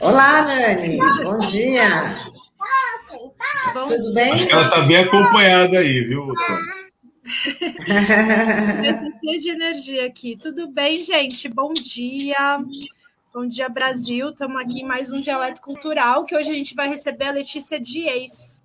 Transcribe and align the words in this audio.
Olá, 0.00 0.42
Nani. 0.42 0.96
Bom 1.24 1.38
dia. 1.40 2.16
Bom, 3.74 3.86
Tudo 3.86 4.14
bem? 4.14 4.32
Acho 4.32 4.46
que 4.46 4.52
ela 4.52 4.62
está 4.62 4.80
bem 4.82 4.96
acompanhada 4.98 5.80
aí, 5.80 6.04
viu, 6.04 6.32
de 9.38 9.50
energia 9.50 10.06
aqui. 10.06 10.36
Tudo 10.36 10.68
bem, 10.68 10.94
gente? 10.94 11.48
Bom 11.48 11.72
dia. 11.72 12.60
Bom 13.34 13.46
dia, 13.46 13.68
Brasil. 13.68 14.30
Estamos 14.30 14.60
aqui 14.60 14.80
em 14.80 14.86
mais 14.86 15.10
um 15.10 15.20
Dialeto 15.20 15.60
Cultural, 15.60 16.24
que 16.24 16.34
hoje 16.34 16.50
a 16.50 16.54
gente 16.54 16.74
vai 16.74 16.88
receber 16.88 17.26
a 17.26 17.32
Letícia 17.32 17.78
Dias. 17.78 18.64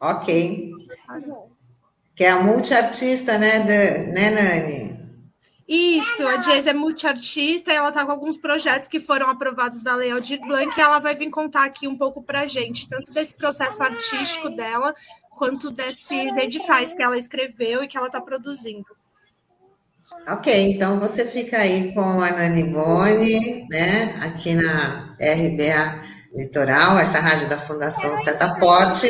Ok. 0.00 0.72
Que 2.14 2.24
é 2.24 2.30
a 2.30 2.42
multiartista, 2.42 3.38
né, 3.38 3.58
né, 3.58 4.30
Nani? 4.30 4.91
Isso, 5.66 6.26
a 6.26 6.36
Dias 6.36 6.66
é 6.66 6.72
multiartista 6.72 7.72
e 7.72 7.76
ela 7.76 7.88
está 7.88 8.04
com 8.04 8.10
alguns 8.10 8.36
projetos 8.36 8.88
que 8.88 8.98
foram 8.98 9.28
aprovados 9.28 9.82
da 9.82 9.94
Lei 9.94 10.10
Aldir 10.10 10.40
Blanc 10.40 10.76
e 10.76 10.80
ela 10.80 10.98
vai 10.98 11.14
vir 11.14 11.30
contar 11.30 11.64
aqui 11.64 11.86
um 11.86 11.96
pouco 11.96 12.22
para 12.22 12.40
a 12.40 12.46
gente, 12.46 12.88
tanto 12.88 13.12
desse 13.12 13.34
processo 13.34 13.82
artístico 13.82 14.50
dela, 14.50 14.94
quanto 15.36 15.70
desses 15.70 16.36
editais 16.36 16.92
que 16.92 17.02
ela 17.02 17.16
escreveu 17.16 17.82
e 17.82 17.88
que 17.88 17.96
ela 17.96 18.08
está 18.08 18.20
produzindo. 18.20 18.86
Ok, 20.28 20.72
então 20.72 21.00
você 21.00 21.24
fica 21.26 21.58
aí 21.58 21.92
com 21.94 22.20
a 22.20 22.30
Nani 22.30 22.64
Boni, 22.64 23.66
né, 23.68 24.20
aqui 24.22 24.54
na 24.54 25.16
RBA 25.18 26.02
Litoral, 26.34 26.98
essa 26.98 27.18
rádio 27.18 27.48
da 27.48 27.58
Fundação 27.58 28.16
Setaporte, 28.16 29.08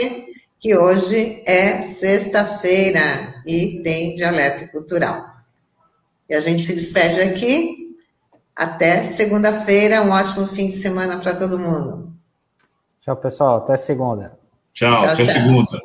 que 0.58 0.76
hoje 0.76 1.42
é 1.46 1.82
sexta-feira 1.82 3.42
e 3.46 3.82
tem 3.82 4.14
dialeto 4.14 4.70
cultural. 4.70 5.31
E 6.32 6.34
a 6.34 6.40
gente 6.40 6.62
se 6.62 6.74
despede 6.74 7.20
aqui. 7.20 7.94
Até 8.56 9.04
segunda-feira. 9.04 10.00
Um 10.00 10.08
ótimo 10.12 10.46
fim 10.46 10.68
de 10.68 10.72
semana 10.72 11.18
para 11.18 11.34
todo 11.34 11.58
mundo. 11.58 12.10
Tchau, 13.02 13.14
pessoal. 13.16 13.58
Até 13.58 13.76
segunda. 13.76 14.32
Tchau, 14.72 14.90
tchau 14.90 15.12
até 15.12 15.24
tchau. 15.26 15.34
segunda. 15.34 15.78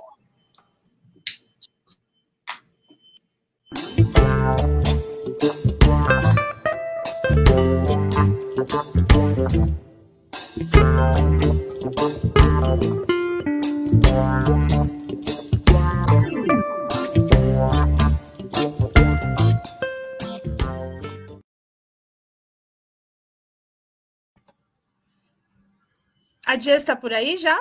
A 26.47 26.57
Jess 26.57 26.77
está 26.77 26.95
por 26.95 27.11
aí 27.11 27.35
já? 27.35 27.59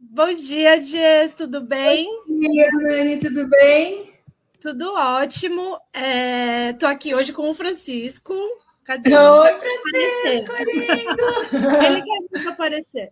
Bom 0.00 0.32
dia, 0.32 0.80
Jess, 0.80 1.34
tudo 1.34 1.60
bem? 1.60 2.06
Bom 2.26 2.38
dia, 2.38 2.70
Nani, 2.72 3.18
tudo 3.18 3.46
bem? 3.46 4.14
Tudo 4.58 4.94
ótimo. 4.94 5.78
Estou 6.72 6.88
é, 6.88 6.92
aqui 6.92 7.14
hoje 7.14 7.34
com 7.34 7.50
o 7.50 7.54
Francisco. 7.54 8.34
Cadê? 8.82 9.14
Oi, 9.14 9.54
Francisco, 9.56 10.54
lindo! 10.72 11.84
Ele 11.84 12.00
quer 12.00 12.18
muito 12.30 12.48
aparecer. 12.48 13.10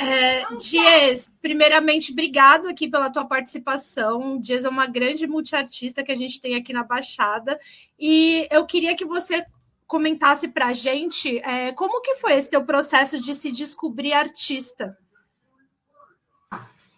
É, 0.00 0.44
Dias, 0.54 1.32
primeiramente, 1.42 2.12
obrigado 2.12 2.68
aqui 2.68 2.88
pela 2.88 3.10
tua 3.10 3.24
participação. 3.24 4.38
Dias 4.38 4.64
é 4.64 4.68
uma 4.68 4.86
grande 4.86 5.26
multiartista 5.26 6.04
que 6.04 6.12
a 6.12 6.16
gente 6.16 6.40
tem 6.40 6.54
aqui 6.54 6.72
na 6.72 6.84
Baixada. 6.84 7.58
E 7.98 8.46
eu 8.52 8.64
queria 8.64 8.94
que 8.94 9.04
você 9.04 9.44
comentasse 9.88 10.46
para 10.46 10.66
a 10.66 10.72
gente 10.74 11.38
é, 11.38 11.72
como 11.72 12.02
que 12.02 12.16
foi 12.16 12.34
esse 12.34 12.50
teu 12.50 12.62
processo 12.62 13.20
de 13.20 13.34
se 13.34 13.50
descobrir 13.50 14.12
artista. 14.12 14.96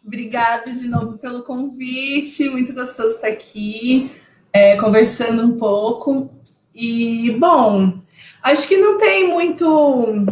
Obrigada 0.05 0.72
de 0.72 0.88
novo 0.88 1.16
pelo 1.19 1.44
convite, 1.44 2.48
muito 2.50 2.75
gostoso 2.75 3.14
estar 3.14 3.28
aqui, 3.28 4.10
é, 4.53 4.76
conversando 4.76 5.44
um 5.44 5.56
pouco. 5.56 6.28
E, 6.75 7.31
bom, 7.38 8.00
acho 8.42 8.66
que 8.66 8.76
não 8.76 8.98
tem 8.98 9.28
muito 9.28 10.26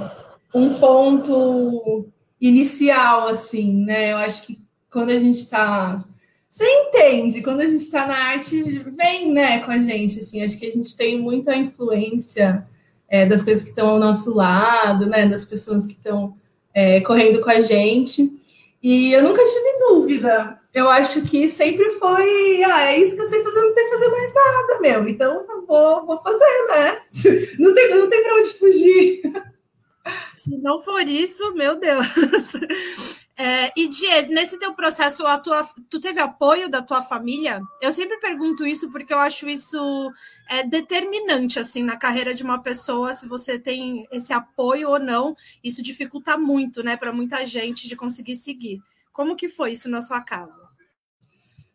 um 0.53 0.75
ponto 0.81 2.09
inicial, 2.41 3.29
assim, 3.29 3.85
né? 3.85 4.13
Eu 4.13 4.17
acho 4.17 4.45
que 4.45 4.61
quando 4.91 5.11
a 5.11 5.19
gente 5.19 5.39
está 5.39 6.05
você 6.59 6.65
entende, 6.65 7.41
quando 7.41 7.61
a 7.61 7.67
gente 7.69 7.83
está 7.83 8.05
na 8.05 8.17
arte, 8.17 8.61
vem 8.97 9.31
né, 9.31 9.61
com 9.61 9.71
a 9.71 9.79
gente. 9.79 10.19
Assim, 10.19 10.43
acho 10.43 10.59
que 10.59 10.67
a 10.67 10.73
gente 10.73 10.97
tem 10.97 11.17
muita 11.17 11.55
influência 11.55 12.67
é, 13.09 13.25
das 13.25 13.45
coisas 13.45 13.63
que 13.63 13.69
estão 13.69 13.91
ao 13.91 14.01
nosso 14.01 14.35
lado, 14.35 15.07
né, 15.07 15.25
das 15.29 15.45
pessoas 15.45 15.87
que 15.87 15.93
estão 15.93 16.37
é, 16.75 17.01
correndo 17.01 17.41
com 17.41 17.49
a 17.49 17.61
gente. 17.61 18.43
E 18.83 19.13
eu 19.13 19.23
nunca 19.23 19.45
tive 19.45 19.79
dúvida. 19.89 20.59
Eu 20.75 20.89
acho 20.89 21.23
que 21.23 21.49
sempre 21.49 21.93
foi, 21.93 22.65
ah, 22.65 22.87
é 22.87 22.99
isso 22.99 23.15
que 23.15 23.23
eu 23.23 23.27
sei 23.27 23.41
fazer, 23.45 23.61
não 23.61 23.73
sei 23.73 23.89
fazer 23.91 24.09
mais 24.09 24.35
nada, 24.35 24.81
meu. 24.81 25.09
Então 25.09 25.47
vou, 25.65 26.07
vou 26.07 26.21
fazer, 26.21 26.67
né? 26.71 27.03
Não 27.59 27.73
tem, 27.73 27.89
não 27.95 28.09
tem 28.09 28.23
para 28.23 28.35
onde 28.37 28.49
fugir. 28.55 29.23
Se 30.37 30.57
não 30.59 30.81
for 30.81 31.07
isso, 31.07 31.53
meu 31.55 31.77
Deus. 31.79 32.07
É, 33.41 33.73
e 33.77 33.87
Dias, 33.87 34.27
nesse 34.27 34.59
teu 34.59 34.75
processo, 34.75 35.25
a 35.25 35.39
tua, 35.39 35.63
tu 35.89 36.01
teve 36.01 36.19
apoio 36.19 36.69
da 36.69 36.83
tua 36.83 37.03
família? 37.03 37.63
Eu 37.81 37.93
sempre 37.93 38.19
pergunto 38.19 38.67
isso 38.67 38.91
porque 38.91 39.15
eu 39.15 39.19
acho 39.19 39.49
isso 39.49 40.13
é, 40.51 40.65
determinante 40.65 41.61
assim 41.61 41.85
na 41.85 41.97
carreira 41.97 42.35
de 42.35 42.43
uma 42.43 42.61
pessoa, 42.61 43.15
se 43.15 43.29
você 43.29 43.57
tem 43.57 44.09
esse 44.11 44.33
apoio 44.33 44.89
ou 44.89 44.99
não. 44.99 45.37
Isso 45.63 45.81
dificulta 45.85 46.37
muito, 46.37 46.83
né, 46.83 46.97
para 46.97 47.13
muita 47.13 47.47
gente 47.47 47.87
de 47.87 47.95
conseguir 47.95 48.35
seguir. 48.35 48.81
Como 49.13 49.37
que 49.37 49.49
foi 49.49 49.71
isso 49.71 49.89
na 49.89 50.01
sua 50.01 50.21
casa? 50.21 50.67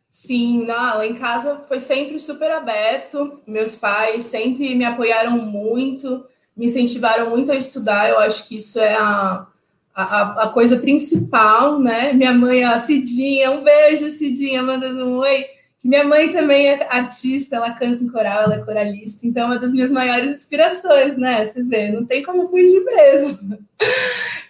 Sim, 0.10 0.66
não, 0.66 1.02
em 1.02 1.16
casa 1.16 1.64
foi 1.66 1.80
sempre 1.80 2.20
super 2.20 2.52
aberto. 2.52 3.42
Meus 3.48 3.78
pais 3.78 4.26
sempre 4.26 4.76
me 4.76 4.84
apoiaram 4.84 5.38
muito, 5.38 6.26
me 6.58 6.66
incentivaram 6.66 7.30
muito 7.30 7.54
a 7.54 7.56
estudar. 7.56 8.10
Eu 8.10 8.20
acho 8.20 8.50
que 8.50 8.58
isso 8.58 8.82
é 8.82 8.96
a 8.96 9.48
a, 9.94 10.44
a, 10.44 10.50
coisa 10.50 10.78
principal, 10.78 11.80
né? 11.80 12.14
Minha 12.14 12.34
mãe, 12.34 12.64
a 12.64 12.80
Cidinha, 12.80 13.52
um 13.52 13.64
beijo, 13.64 14.10
Cidinha, 14.10 14.64
mandando 14.64 15.06
um 15.06 15.18
oi. 15.18 15.46
Minha 15.84 16.04
mãe 16.06 16.32
também 16.32 16.68
é 16.68 16.88
artista, 16.90 17.58
ela 17.58 17.72
canta 17.72 18.04
em 18.04 18.08
coral, 18.08 18.44
ela 18.44 18.56
é 18.56 18.64
coralista, 18.64 19.28
então 19.28 19.44
é 19.44 19.46
uma 19.48 19.60
das 19.60 19.74
minhas 19.74 19.92
maiores 19.92 20.32
inspirações, 20.32 21.18
né? 21.18 21.46
Você 21.46 21.62
vê, 21.62 21.92
não 21.92 22.06
tem 22.06 22.24
como 22.24 22.48
fugir 22.48 22.84
mesmo. 22.86 23.60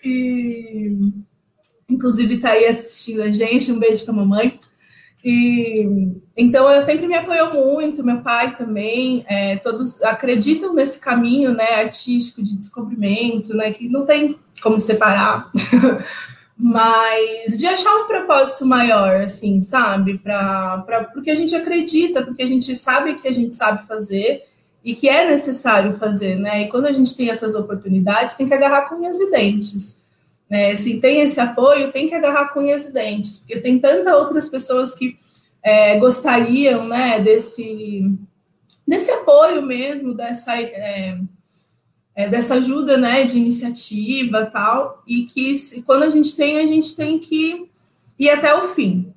E, 0.05 0.95
inclusive, 1.89 2.39
tá 2.39 2.51
aí 2.51 2.65
assistindo 2.65 3.23
a 3.23 3.31
gente, 3.31 3.71
um 3.71 3.79
beijo 3.79 4.03
para 4.03 4.13
a 4.13 4.17
mamãe. 4.17 4.59
E, 5.23 6.11
então, 6.35 6.69
ela 6.69 6.85
sempre 6.85 7.07
me 7.07 7.15
apoiou 7.15 7.53
muito, 7.53 8.03
meu 8.03 8.21
pai 8.21 8.55
também, 8.55 9.23
é, 9.27 9.55
todos 9.55 10.01
acreditam 10.03 10.73
nesse 10.73 10.99
caminho 10.99 11.53
né, 11.53 11.75
artístico 11.75 12.43
de 12.43 12.57
descobrimento, 12.57 13.55
né, 13.55 13.71
que 13.71 13.87
não 13.87 14.05
tem 14.05 14.37
como 14.61 14.81
separar, 14.81 15.49
mas 16.57 17.57
de 17.57 17.65
achar 17.65 17.95
um 17.95 18.07
propósito 18.07 18.65
maior, 18.65 19.21
assim, 19.21 19.61
sabe? 19.61 20.17
Pra, 20.17 20.79
pra, 20.79 21.05
porque 21.05 21.31
a 21.31 21.35
gente 21.35 21.55
acredita, 21.55 22.21
porque 22.21 22.43
a 22.43 22.47
gente 22.47 22.75
sabe 22.75 23.15
que 23.15 23.27
a 23.27 23.33
gente 23.33 23.55
sabe 23.55 23.87
fazer 23.87 24.43
e 24.83 24.93
que 24.93 25.07
é 25.07 25.25
necessário 25.25 25.93
fazer, 25.93 26.35
né? 26.35 26.63
E 26.63 26.67
quando 26.67 26.87
a 26.87 26.91
gente 26.91 27.15
tem 27.15 27.29
essas 27.29 27.55
oportunidades, 27.55 28.35
tem 28.35 28.47
que 28.47 28.53
agarrar 28.53 28.89
com 28.89 28.95
unhas 28.95 29.19
e 29.19 29.31
dentes. 29.31 30.02
Né? 30.53 30.75
Se 30.75 30.99
tem 30.99 31.21
esse 31.21 31.39
apoio, 31.39 31.91
tem 31.91 32.07
que 32.07 32.13
agarrar 32.13 32.49
com 32.49 32.59
unhas 32.59 32.85
e 32.85 32.93
dentes, 32.93 33.39
porque 33.39 33.59
tem 33.59 33.79
tantas 33.79 34.13
outras 34.13 34.47
pessoas 34.47 34.93
que 34.93 35.17
é, 35.63 35.97
gostariam 35.97 36.87
né, 36.87 37.19
desse, 37.19 38.15
desse 38.87 39.09
apoio 39.09 39.63
mesmo, 39.63 40.13
dessa, 40.13 40.55
é, 40.55 41.19
é, 42.13 42.29
dessa 42.29 42.53
ajuda 42.53 42.97
né, 42.97 43.23
de 43.23 43.39
iniciativa 43.39 44.45
tal, 44.45 45.01
e 45.07 45.23
que 45.23 45.55
se, 45.55 45.81
quando 45.81 46.03
a 46.03 46.09
gente 46.11 46.35
tem, 46.35 46.59
a 46.59 46.67
gente 46.67 46.95
tem 46.95 47.17
que 47.17 47.67
ir 48.19 48.29
até 48.29 48.53
o 48.53 48.67
fim. 48.75 49.11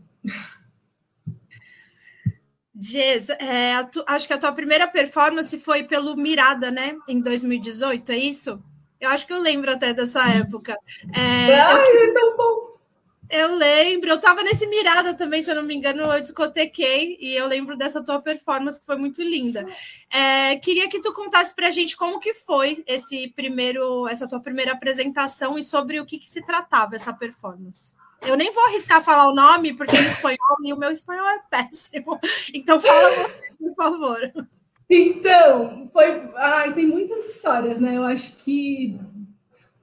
Jez, 2.81 3.29
é, 3.29 3.75
acho 4.07 4.27
que 4.27 4.33
a 4.33 4.39
tua 4.39 4.53
primeira 4.53 4.89
performance 4.89 5.59
foi 5.59 5.83
pelo 5.83 6.17
Mirada, 6.17 6.71
né? 6.71 6.97
Em 7.07 7.21
2018, 7.21 8.13
é 8.13 8.17
isso? 8.17 8.59
Eu 9.01 9.11
acho 9.11 9.27
que 9.27 9.33
eu 9.33 9.41
lembro 9.41 9.71
até 9.71 9.93
dessa 9.93 10.27
época. 10.29 10.77
É, 11.15 11.61
Ai, 11.61 11.97
eu, 11.97 12.05
é 12.05 12.13
tão 12.13 12.37
bom! 12.37 12.77
Eu 13.29 13.57
lembro, 13.57 14.11
eu 14.11 14.17
estava 14.17 14.43
nesse 14.43 14.69
Mirada 14.69 15.13
também, 15.13 15.43
se 15.43 15.51
eu 15.51 15.57
não 15.57 15.65
me 15.65 15.75
engano, 15.75 16.03
eu 16.03 16.21
discotequei 16.21 17.17
e 17.21 17.35
eu 17.35 17.47
lembro 17.47 17.77
dessa 17.77 18.03
tua 18.03 18.21
performance 18.21 18.79
que 18.79 18.87
foi 18.87 18.97
muito 18.97 19.21
linda. 19.21 19.67
É, 20.09 20.57
queria 20.57 20.89
que 20.89 21.01
tu 21.01 21.13
contasse 21.13 21.53
para 21.55 21.67
a 21.67 21.71
gente 21.71 21.97
como 21.97 22.21
que 22.21 22.35
foi 22.35 22.85
esse 22.87 23.29
primeiro, 23.35 24.07
essa 24.07 24.29
tua 24.29 24.41
primeira 24.41 24.73
apresentação 24.73 25.59
e 25.59 25.65
sobre 25.65 25.99
o 25.99 26.07
que, 26.07 26.19
que 26.19 26.31
se 26.31 26.41
tratava 26.41 26.95
essa 26.95 27.13
performance. 27.13 27.93
Eu 28.23 28.37
nem 28.37 28.53
vou 28.53 28.65
arriscar 28.67 29.03
falar 29.03 29.29
o 29.29 29.35
nome, 29.35 29.75
porque 29.75 29.97
é 29.97 30.01
espanhol 30.01 30.57
e 30.65 30.73
o 30.73 30.77
meu 30.77 30.91
espanhol 30.91 31.29
é 31.29 31.41
péssimo. 31.51 32.19
Então 32.55 32.81
fala 32.81 33.11
você, 33.11 33.53
por 33.59 33.75
favor. 33.75 34.49
Então, 34.89 35.89
foi. 35.93 36.23
Ai, 36.37 36.73
tem 36.73 36.87
muitas 36.87 37.27
histórias, 37.27 37.81
né? 37.81 37.97
Eu 37.97 38.05
acho 38.05 38.37
que 38.37 38.99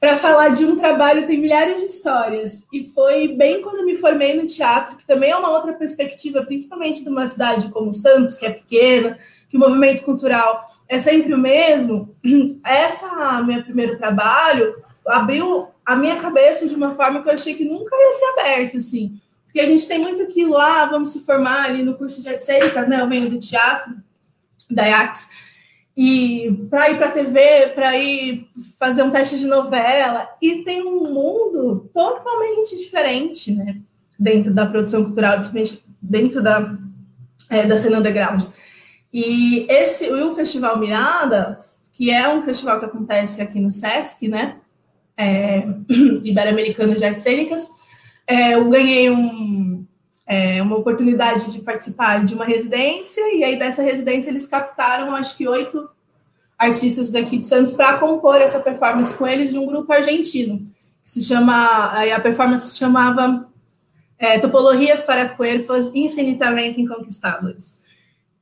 para 0.03 0.17
falar 0.17 0.49
de 0.49 0.65
um 0.65 0.75
trabalho 0.75 1.25
tem 1.25 1.39
milhares 1.39 1.79
de 1.79 1.85
histórias. 1.85 2.65
E 2.73 2.83
foi 2.83 3.29
bem 3.29 3.61
quando 3.61 3.85
me 3.85 3.95
formei 3.95 4.33
no 4.33 4.45
teatro, 4.45 4.97
que 4.97 5.07
também 5.07 5.31
é 5.31 5.35
uma 5.37 5.51
outra 5.51 5.71
perspectiva, 5.71 6.43
principalmente 6.43 7.03
de 7.03 7.09
uma 7.09 7.25
cidade 7.25 7.69
como 7.69 7.93
Santos, 7.93 8.35
que 8.35 8.45
é 8.45 8.51
pequena, 8.51 9.17
que 9.49 9.55
o 9.55 9.59
movimento 9.61 10.03
cultural 10.03 10.67
é 10.89 10.99
sempre 10.99 11.33
o 11.33 11.37
mesmo. 11.37 12.13
Essa 12.65 13.41
meu 13.43 13.63
primeiro 13.63 13.97
trabalho 13.97 14.75
abriu 15.07 15.69
a 15.85 15.95
minha 15.95 16.17
cabeça 16.17 16.67
de 16.67 16.75
uma 16.75 16.95
forma 16.95 17.23
que 17.23 17.29
eu 17.29 17.33
achei 17.33 17.53
que 17.53 17.63
nunca 17.63 17.95
ia 17.95 18.11
ser 18.11 18.25
aberto, 18.25 18.77
assim. 18.77 19.21
Porque 19.45 19.61
a 19.61 19.65
gente 19.65 19.87
tem 19.87 19.99
muito 19.99 20.21
aquilo, 20.21 20.57
ah, 20.57 20.85
vamos 20.85 21.13
se 21.13 21.23
formar 21.23 21.63
ali 21.65 21.81
no 21.81 21.95
curso 21.95 22.21
de 22.21 22.27
artes 22.27 22.45
cênicas, 22.45 22.89
né? 22.89 22.99
Eu 22.99 23.07
venho 23.07 23.29
do 23.29 23.39
teatro, 23.39 23.95
da 24.73 24.85
IACS, 24.85 25.29
e 25.95 26.65
para 26.69 26.89
ir 26.89 26.97
para 26.97 27.07
a 27.07 27.11
TV, 27.11 27.67
para 27.75 27.97
ir 27.97 28.47
fazer 28.79 29.03
um 29.03 29.11
teste 29.11 29.39
de 29.39 29.47
novela, 29.47 30.27
e 30.41 30.63
tem 30.63 30.83
um 30.83 31.13
mundo 31.13 31.89
totalmente 31.93 32.75
diferente, 32.77 33.53
né? 33.53 33.77
Dentro 34.17 34.53
da 34.53 34.65
produção 34.65 35.03
cultural, 35.03 35.39
dentro 36.01 36.41
da, 36.41 36.77
é, 37.49 37.65
da 37.65 37.77
cena 37.77 37.99
underground. 37.99 38.43
E 39.13 39.67
esse, 39.69 40.11
o 40.11 40.35
Festival 40.35 40.79
Mirada, 40.79 41.63
que 41.91 42.09
é 42.09 42.27
um 42.27 42.43
festival 42.43 42.79
que 42.79 42.85
acontece 42.85 43.41
aqui 43.41 43.59
no 43.59 43.69
SESC, 43.69 44.27
né? 44.27 44.57
É, 45.15 45.63
Ibero-Americano 46.23 46.95
de 46.95 47.05
Artes 47.05 47.23
Cênicas, 47.23 47.69
é, 48.25 48.55
eu 48.55 48.67
ganhei 48.69 49.11
um, 49.11 49.85
é, 50.25 50.61
uma 50.61 50.77
oportunidade 50.77 51.51
de 51.51 51.59
participar 51.59 52.23
de 52.23 52.33
uma 52.33 52.45
residência, 52.45 53.35
e 53.35 53.43
aí 53.43 53.57
dessa 53.57 53.81
residência 53.81 54.29
eles 54.29 54.47
captaram, 54.47 55.13
acho 55.15 55.35
que, 55.37 55.47
oito 55.47 55.89
artistas 56.57 57.09
daqui 57.09 57.37
de 57.37 57.45
Santos 57.45 57.73
para 57.73 57.97
compor 57.97 58.39
essa 58.39 58.59
performance 58.59 59.13
com 59.15 59.27
eles 59.27 59.51
de 59.51 59.57
um 59.57 59.65
grupo 59.65 59.91
argentino, 59.91 60.63
que 61.03 61.11
se 61.11 61.21
chama, 61.21 61.91
a 61.91 62.19
performance 62.19 62.69
se 62.69 62.77
chamava 62.77 63.49
é, 64.17 64.39
Topologias 64.39 65.03
para 65.03 65.27
Cuerpos 65.27 65.91
Infinitamente 65.93 66.79
Inconquistados, 66.79 67.77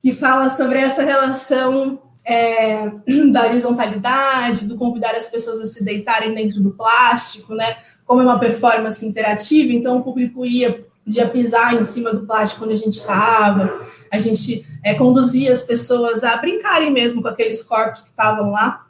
que 0.01 0.11
fala 0.11 0.49
sobre 0.51 0.77
essa 0.77 1.03
relação 1.03 1.99
é, 2.23 2.91
da 3.31 3.47
horizontalidade, 3.47 4.67
do 4.67 4.77
convidar 4.77 5.15
as 5.15 5.27
pessoas 5.27 5.59
a 5.59 5.65
se 5.65 5.83
deitarem 5.83 6.35
dentro 6.35 6.61
do 6.61 6.71
plástico, 6.71 7.55
né? 7.55 7.77
Como 8.05 8.21
é 8.21 8.23
uma 8.23 8.39
performance 8.39 9.03
interativa, 9.05 9.71
então 9.71 9.97
o 9.97 10.03
público 10.03 10.45
ia 10.45 10.85
podia 11.03 11.27
pisar 11.27 11.73
em 11.73 11.83
cima 11.83 12.13
do 12.13 12.25
plástico 12.25 12.65
onde 12.65 12.73
a 12.73 12.77
gente 12.77 12.93
estava, 12.93 13.79
a 14.11 14.17
gente 14.17 14.65
é, 14.83 14.93
conduzia 14.93 15.51
as 15.51 15.61
pessoas 15.61 16.23
a 16.23 16.37
brincarem 16.37 16.91
mesmo 16.91 17.21
com 17.21 17.27
aqueles 17.27 17.63
corpos 17.63 18.03
que 18.03 18.09
estavam 18.09 18.51
lá 18.51 18.87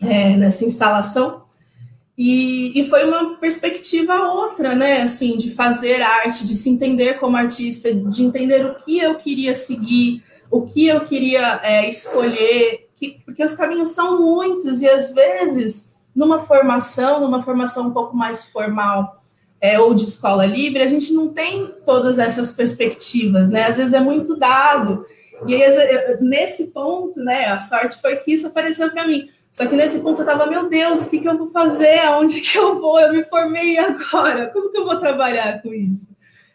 é, 0.00 0.36
nessa 0.36 0.64
instalação. 0.64 1.44
E, 2.16 2.78
e, 2.78 2.88
foi 2.88 3.04
uma 3.04 3.36
perspectiva 3.36 4.14
outra, 4.14 4.74
né? 4.74 5.00
Assim, 5.00 5.38
de 5.38 5.50
fazer 5.52 6.02
arte, 6.02 6.46
de 6.46 6.54
se 6.54 6.68
entender 6.68 7.18
como 7.18 7.36
artista, 7.36 7.94
de 7.94 8.22
entender 8.22 8.66
o 8.66 8.74
que 8.74 8.98
eu 8.98 9.14
queria 9.14 9.54
seguir, 9.54 10.22
o 10.50 10.62
que 10.62 10.86
eu 10.86 11.00
queria 11.02 11.60
é, 11.62 11.88
escolher, 11.88 12.90
que, 12.94 13.22
porque 13.24 13.42
os 13.42 13.54
caminhos 13.54 13.90
são 13.90 14.20
muitos 14.20 14.82
e 14.82 14.88
às 14.88 15.14
vezes 15.14 15.90
numa 16.14 16.40
formação, 16.40 17.20
numa 17.20 17.42
formação 17.42 17.86
um 17.86 17.92
pouco 17.92 18.14
mais 18.14 18.44
formal 18.44 19.19
é, 19.60 19.78
ou 19.78 19.94
de 19.94 20.04
escola 20.04 20.46
livre, 20.46 20.82
a 20.82 20.88
gente 20.88 21.12
não 21.12 21.28
tem 21.28 21.68
todas 21.84 22.18
essas 22.18 22.52
perspectivas, 22.52 23.48
né? 23.48 23.66
Às 23.66 23.76
vezes 23.76 23.92
é 23.92 24.00
muito 24.00 24.36
dado. 24.36 25.04
E 25.46 25.54
aí, 25.54 26.16
nesse 26.20 26.68
ponto, 26.68 27.20
né, 27.20 27.46
a 27.46 27.58
sorte 27.58 28.00
foi 28.00 28.16
que 28.16 28.32
isso 28.32 28.46
apareceu 28.46 28.90
para 28.90 29.06
mim. 29.06 29.28
Só 29.50 29.66
que 29.66 29.74
nesse 29.74 29.98
ponto 29.98 30.22
eu 30.22 30.26
tava, 30.26 30.46
meu 30.46 30.68
Deus, 30.68 31.02
o 31.02 31.10
que, 31.10 31.18
que 31.18 31.28
eu 31.28 31.36
vou 31.36 31.50
fazer? 31.50 31.98
Aonde 32.00 32.40
que 32.40 32.56
eu 32.56 32.80
vou? 32.80 33.00
Eu 33.00 33.12
me 33.12 33.24
formei 33.24 33.78
agora. 33.78 34.48
Como 34.48 34.70
que 34.70 34.78
eu 34.78 34.84
vou 34.84 34.98
trabalhar 34.98 35.60
com 35.60 35.74
isso? 35.74 36.08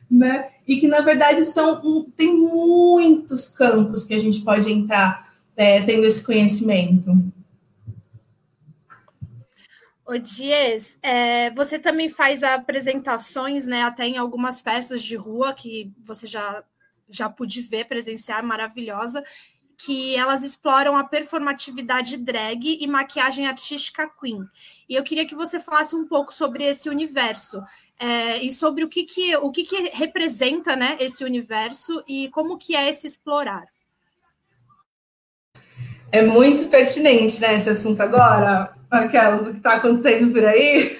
Né? 0.09 0.49
E 0.67 0.77
que, 0.77 0.87
na 0.87 1.01
verdade, 1.01 1.43
são 1.45 1.81
tem 2.15 2.33
muitos 2.33 3.49
campos 3.49 4.05
que 4.05 4.13
a 4.13 4.19
gente 4.19 4.41
pode 4.41 4.71
entrar 4.71 5.29
é, 5.57 5.81
tendo 5.81 6.05
esse 6.05 6.23
conhecimento. 6.23 7.11
O 10.07 10.19
Dias, 10.19 10.99
é, 11.01 11.49
você 11.49 11.79
também 11.79 12.09
faz 12.09 12.43
apresentações, 12.43 13.65
né? 13.65 13.81
Até 13.81 14.05
em 14.05 14.17
algumas 14.17 14.61
festas 14.61 15.01
de 15.01 15.15
rua 15.15 15.51
que 15.51 15.91
você 15.97 16.27
já, 16.27 16.63
já 17.09 17.27
pude 17.27 17.59
ver, 17.61 17.87
presenciar, 17.87 18.43
maravilhosa, 18.43 19.23
que 19.75 20.15
elas 20.15 20.43
exploram 20.43 20.95
a 20.95 21.03
performatividade 21.03 22.17
drag 22.17 22.77
e 22.79 22.85
maquiagem 22.85 23.47
artística 23.47 24.07
queen. 24.07 24.47
E 24.87 24.93
eu 24.93 25.03
queria 25.03 25.25
que 25.25 25.33
você 25.33 25.59
falasse 25.59 25.95
um 25.95 26.07
pouco 26.07 26.31
sobre 26.31 26.63
esse 26.63 26.87
universo 26.87 27.63
é, 27.99 28.37
e 28.37 28.51
sobre 28.51 28.83
o 28.83 28.87
que, 28.87 29.05
que, 29.05 29.35
o 29.37 29.51
que, 29.51 29.63
que 29.63 29.89
representa 29.89 30.75
né, 30.75 30.97
esse 30.99 31.23
universo 31.23 32.03
e 32.07 32.29
como 32.29 32.59
que 32.59 32.75
é 32.75 32.89
esse 32.89 33.07
explorar. 33.07 33.74
É 36.15 36.21
muito 36.21 36.69
pertinente, 36.69 37.41
né, 37.41 37.55
esse 37.55 37.69
assunto 37.69 37.99
agora, 37.99 38.71
aquelas, 38.89 39.49
o 39.49 39.51
que 39.51 39.57
está 39.57 39.73
acontecendo 39.73 40.31
por 40.31 40.45
aí. 40.45 40.97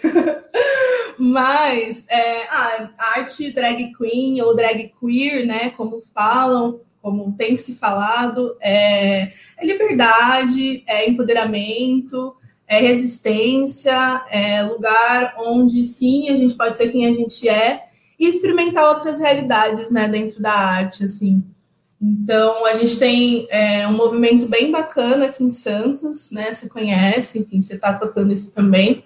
Mas 1.18 2.06
é, 2.10 2.44
a 2.50 2.90
arte 3.16 3.54
drag 3.54 3.94
queen 3.94 4.42
ou 4.42 4.54
drag 4.54 4.94
queer, 5.00 5.46
né, 5.46 5.70
como 5.78 6.04
falam, 6.14 6.82
como 7.02 7.32
tem 7.32 7.56
se 7.56 7.76
falado, 7.76 8.58
é, 8.60 9.32
é 9.58 9.66
liberdade, 9.66 10.84
é 10.86 11.10
empoderamento, 11.10 12.36
é 12.68 12.82
resistência, 12.82 14.22
é 14.30 14.64
lugar 14.64 15.36
onde 15.40 15.86
sim 15.86 16.28
a 16.28 16.36
gente 16.36 16.56
pode 16.56 16.76
ser 16.76 16.92
quem 16.92 17.08
a 17.08 17.14
gente 17.14 17.48
é 17.48 17.86
e 18.20 18.28
experimentar 18.28 18.90
outras 18.90 19.22
realidades, 19.22 19.90
né, 19.90 20.10
dentro 20.10 20.42
da 20.42 20.52
arte, 20.52 21.06
assim. 21.06 21.42
Então, 22.01 22.65
a 22.65 22.75
gente 22.75 23.00
tem 23.00 23.47
é, 23.50 23.88
um 23.88 23.94
movimento 23.94 24.47
bem 24.47 24.71
bacana 24.71 25.25
aqui 25.25 25.44
em 25.44 25.51
Santos, 25.51 26.30
né? 26.31 26.53
Você 26.53 26.68
conhece, 26.68 27.39
enfim, 27.39 27.62
você 27.62 27.75
está 27.75 27.94
tocando 27.94 28.33
isso 28.33 28.51
também. 28.51 29.03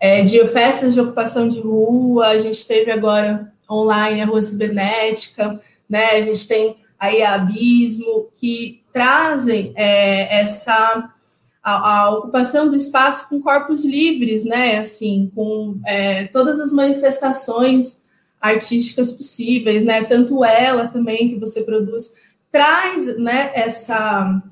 É, 0.00 0.22
de 0.22 0.44
festas 0.48 0.94
de 0.94 1.00
ocupação 1.00 1.48
de 1.48 1.60
rua, 1.60 2.28
a 2.28 2.38
gente 2.38 2.66
teve 2.66 2.90
agora 2.90 3.52
online 3.70 4.20
a 4.20 4.26
Rua 4.26 4.42
Cibernética, 4.42 5.60
né? 5.88 6.10
A 6.10 6.20
gente 6.22 6.48
tem 6.48 6.76
aí 6.98 7.22
a 7.22 7.34
Abismo, 7.34 8.28
que 8.34 8.82
trazem 8.92 9.72
é, 9.76 10.40
essa 10.40 11.10
a, 11.62 12.02
a, 12.02 12.10
ocupação 12.10 12.68
do 12.68 12.76
espaço 12.76 13.28
com 13.28 13.40
corpos 13.40 13.84
livres, 13.84 14.44
né? 14.44 14.78
Assim, 14.78 15.30
com 15.34 15.78
é, 15.86 16.26
todas 16.28 16.60
as 16.60 16.72
manifestações 16.72 18.02
artísticas 18.44 19.12
possíveis, 19.12 19.84
né? 19.84 20.04
Tanto 20.04 20.44
ela 20.44 20.86
também 20.86 21.30
que 21.30 21.38
você 21.38 21.62
produz 21.62 22.12
traz, 22.52 23.18
né? 23.18 23.50
Essa 23.54 24.42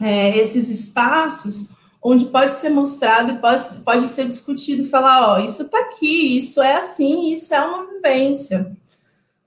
é, 0.00 0.36
esses 0.38 0.68
espaços 0.68 1.68
onde 2.02 2.24
pode 2.24 2.54
ser 2.54 2.70
mostrado 2.70 3.32
e 3.32 3.38
pode, 3.38 3.62
pode 3.84 4.06
ser 4.06 4.26
discutido, 4.26 4.88
falar, 4.88 5.34
ó, 5.34 5.38
isso 5.38 5.62
está 5.62 5.78
aqui, 5.78 6.38
isso 6.38 6.60
é 6.60 6.76
assim, 6.76 7.32
isso 7.32 7.54
é 7.54 7.64
uma 7.64 7.86
vivência. 7.86 8.72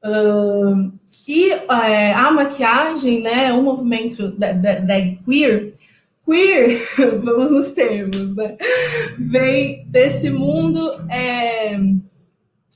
Uh, 0.02 0.94
e 1.28 1.50
é, 1.52 2.14
a 2.14 2.32
maquiagem, 2.32 3.22
né, 3.22 3.52
o 3.52 3.62
movimento 3.62 4.30
da, 4.30 4.54
da, 4.54 4.80
da 4.80 4.96
queer, 5.26 5.74
queer, 6.26 6.80
vamos 7.22 7.52
nos 7.52 7.72
termos, 7.72 8.34
né, 8.36 8.56
vem 9.18 9.86
desse 9.88 10.30
mundo 10.30 10.80
é, 11.10 11.78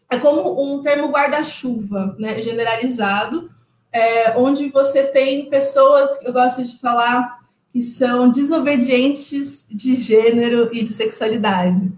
é 0.09 0.17
como 0.17 0.61
um 0.61 0.81
termo 0.81 1.09
guarda-chuva, 1.09 2.15
né, 2.17 2.41
generalizado, 2.41 3.49
é, 3.91 4.37
onde 4.37 4.69
você 4.69 5.03
tem 5.03 5.49
pessoas, 5.49 6.09
eu 6.23 6.33
gosto 6.33 6.63
de 6.63 6.79
falar, 6.79 7.39
que 7.71 7.83
são 7.83 8.29
desobedientes 8.29 9.67
de 9.69 9.95
gênero 9.95 10.69
e 10.73 10.83
de 10.83 10.89
sexualidade. 10.89 11.91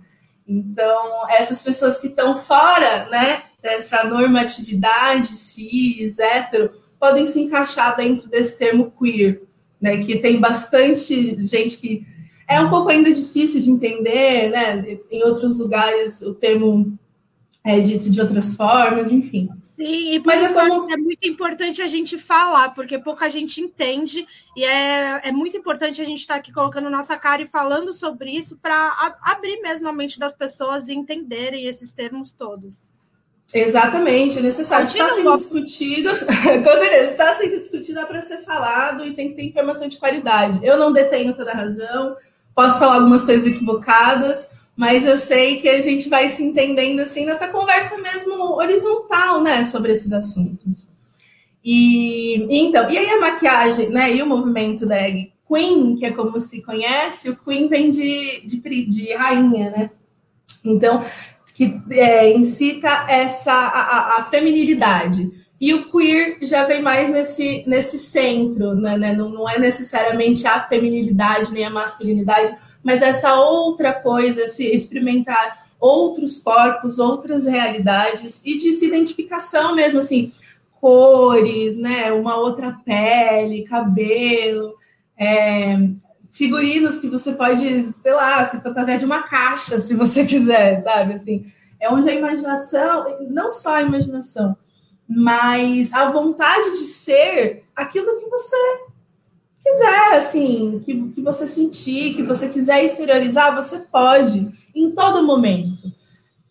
Então, 0.46 1.30
essas 1.30 1.62
pessoas 1.62 1.98
que 1.98 2.08
estão 2.08 2.42
fora, 2.42 3.08
né, 3.10 3.44
dessa 3.62 4.04
normatividade 4.04 5.28
cis, 5.28 6.20
hétero, 6.20 6.72
podem 7.00 7.28
se 7.28 7.40
encaixar 7.40 7.96
dentro 7.96 8.28
desse 8.28 8.58
termo 8.58 8.92
queer, 8.92 9.44
né, 9.80 9.98
que 9.98 10.20
tem 10.20 10.40
bastante 10.40 11.48
gente 11.48 11.78
que 11.78 12.06
é 12.48 12.60
um 12.60 12.70
pouco 12.70 12.90
ainda 12.90 13.12
difícil 13.14 13.62
de 13.62 13.72
entender, 13.72 14.50
né, 14.50 15.00
em 15.10 15.24
outros 15.24 15.58
lugares 15.58 16.22
o 16.22 16.34
termo 16.34 16.98
é 17.64 17.80
dito 17.80 18.10
de 18.10 18.20
outras 18.20 18.54
formas, 18.54 19.12
enfim. 19.12 19.50
Sim, 19.62 20.16
e 20.16 20.20
por 20.20 20.34
Mas 20.34 20.44
é 20.44 20.46
isso 20.48 20.60
é, 20.60 20.68
como... 20.68 20.92
é 20.92 20.98
muito 20.98 21.28
importante 21.28 21.82
a 21.82 21.88
gente 21.88 22.18
falar, 22.18 22.70
porque 22.70 22.98
pouca 22.98 23.30
gente 23.30 23.62
entende, 23.62 24.26
e 24.56 24.64
é, 24.64 25.28
é 25.28 25.32
muito 25.32 25.56
importante 25.56 26.02
a 26.02 26.06
gente 26.06 26.20
estar 26.20 26.36
tá 26.36 26.40
aqui 26.40 26.52
colocando 26.52 26.90
nossa 26.90 27.16
cara 27.18 27.44
e 27.44 27.48
falando 27.48 27.94
sobre 27.94 28.32
isso 28.32 28.58
para 28.58 29.16
abrir 29.22 29.62
mesmo 29.62 29.88
a 29.88 29.94
mente 29.94 30.18
das 30.18 30.34
pessoas 30.34 30.88
e 30.88 30.94
entenderem 30.94 31.68
esses 31.68 31.94
termos 31.94 32.32
todos. 32.32 32.82
Exatamente, 33.54 34.40
é 34.40 34.42
necessário. 34.42 34.88
Está 34.88 35.10
sendo 35.10 35.36
discutido, 35.36 36.10
com 36.18 36.72
certeza, 36.80 37.12
está 37.12 37.34
sendo 37.34 37.60
discutido 37.60 38.00
é 38.00 38.06
para 38.06 38.22
ser 38.22 38.38
falado 38.44 39.06
e 39.06 39.14
tem 39.14 39.30
que 39.30 39.36
ter 39.36 39.44
informação 39.44 39.88
de 39.88 39.98
qualidade. 39.98 40.60
Eu 40.64 40.78
não 40.78 40.92
detenho 40.92 41.34
toda 41.36 41.52
a 41.52 41.56
razão, 41.56 42.16
posso 42.56 42.80
falar 42.80 42.96
algumas 42.96 43.24
coisas 43.24 43.46
equivocadas, 43.46 44.50
mas 44.76 45.06
eu 45.06 45.18
sei 45.18 45.60
que 45.60 45.70
a 45.70 45.82
gente 45.82 46.10
vai 46.10 46.30
se 46.30 46.44
entendendo 46.44 47.02
assim 47.02 47.26
nessa 47.26 47.48
conversa 47.48 47.98
mesmo 47.98 48.56
horizontal, 48.56 49.42
né, 49.42 49.64
sobre 49.64 49.92
esses 49.92 50.12
assuntos. 50.12 50.90
E, 51.64 52.48
então, 52.50 52.90
e 52.90 52.98
aí 52.98 53.10
a 53.10 53.20
maquiagem, 53.20 53.90
né, 53.90 54.16
e 54.16 54.22
o 54.22 54.28
movimento 54.28 54.86
drag 54.86 55.32
queen, 55.52 55.96
que 55.98 56.06
é 56.06 56.12
como 56.12 56.40
se 56.40 56.62
conhece, 56.62 57.30
o 57.30 57.36
queen 57.36 57.68
vem 57.68 57.90
de, 57.90 58.42
de, 58.42 58.86
de 58.86 59.14
rainha, 59.14 59.70
né? 59.70 59.90
Então, 60.64 61.04
que 61.54 61.82
é, 61.92 62.34
incita 62.34 63.06
essa 63.10 63.52
a, 63.52 64.20
a, 64.20 64.24
feminilidade. 64.24 65.30
E 65.60 65.74
o 65.74 65.92
queer 65.92 66.38
já 66.42 66.66
vem 66.66 66.82
mais 66.82 67.10
nesse, 67.10 67.64
nesse 67.68 68.00
centro, 68.00 68.74
né? 68.74 68.98
né? 68.98 69.14
Não, 69.14 69.30
não 69.30 69.48
é 69.48 69.60
necessariamente 69.60 70.48
a 70.48 70.62
feminilidade 70.62 71.54
nem 71.54 71.66
a 71.66 71.70
masculinidade, 71.70 72.58
mas 72.84 73.02
essa 73.02 73.36
outra 73.36 73.94
coisa, 73.94 74.48
se 74.48 74.66
experimentar 74.66 75.68
outros 75.80 76.40
corpos, 76.40 77.00
outras 77.00 77.46
realidades 77.46 78.42
e 78.46 78.58
de 78.58 78.72
se 78.74 78.88
identificação 78.88 79.76
mesmo, 79.76 80.00
assim, 80.00 80.32
cores, 80.80 81.78
né? 81.78 82.12
Uma 82.12 82.38
outra 82.38 82.80
pele, 82.86 83.64
cabelo, 83.64 84.76
é, 85.18 85.78
figurinos 86.32 87.00
que 87.00 87.08
você 87.08 87.34
pode, 87.34 87.84
sei 87.92 88.14
lá, 88.14 88.46
se 88.46 88.60
fantasiar 88.62 88.98
de 88.98 89.06
uma 89.06 89.24
caixa, 89.24 89.80
se 89.80 89.94
você 89.94 90.24
quiser, 90.26 90.82
sabe? 90.82 91.14
Assim, 91.14 91.52
é 91.80 91.90
onde 91.90 92.10
a 92.10 92.16
imaginação, 92.16 93.06
não 93.30 93.52
só 93.52 93.76
a 93.76 93.82
imaginação, 93.82 94.56
mas 95.08 95.92
a 95.94 96.10
vontade 96.10 96.72
de 96.72 96.86
ser 96.86 97.64
aquilo 97.76 98.20
que 98.20 98.28
você 98.28 98.56
quiser, 99.72 100.14
assim, 100.16 100.82
que, 100.86 101.10
que 101.12 101.22
você 101.22 101.48
sentir, 101.48 102.14
que 102.16 102.24
você 102.24 102.50
quiser 102.50 102.84
exteriorizar, 102.84 103.56
você 103.56 103.80
pode, 103.80 104.48
em 104.76 104.92
todo 104.92 105.24
momento. 105.24 105.92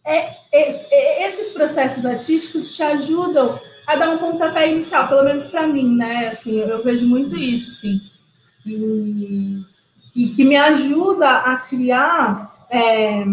É, 0.05 0.17
é, 0.53 0.87
é, 0.91 1.29
esses 1.29 1.53
processos 1.53 2.05
artísticos 2.07 2.75
te 2.75 2.83
ajudam 2.83 3.59
a 3.87 3.97
dar 3.97 4.11
um 4.11 4.19
pontapé 4.19 4.71
inicial, 4.71 5.09
pelo 5.09 5.25
menos 5.25 5.47
para 5.49 5.67
mim, 5.67 5.97
né? 5.97 6.29
Assim, 6.29 6.59
eu, 6.59 6.69
eu 6.69 6.83
vejo 6.83 7.07
muito 7.07 7.37
isso, 7.37 7.71
assim 7.71 8.01
e, 8.65 9.63
e 10.15 10.29
que 10.29 10.45
me 10.45 10.57
ajuda 10.57 11.29
a 11.29 11.57
criar 11.57 12.67
é, 12.71 13.25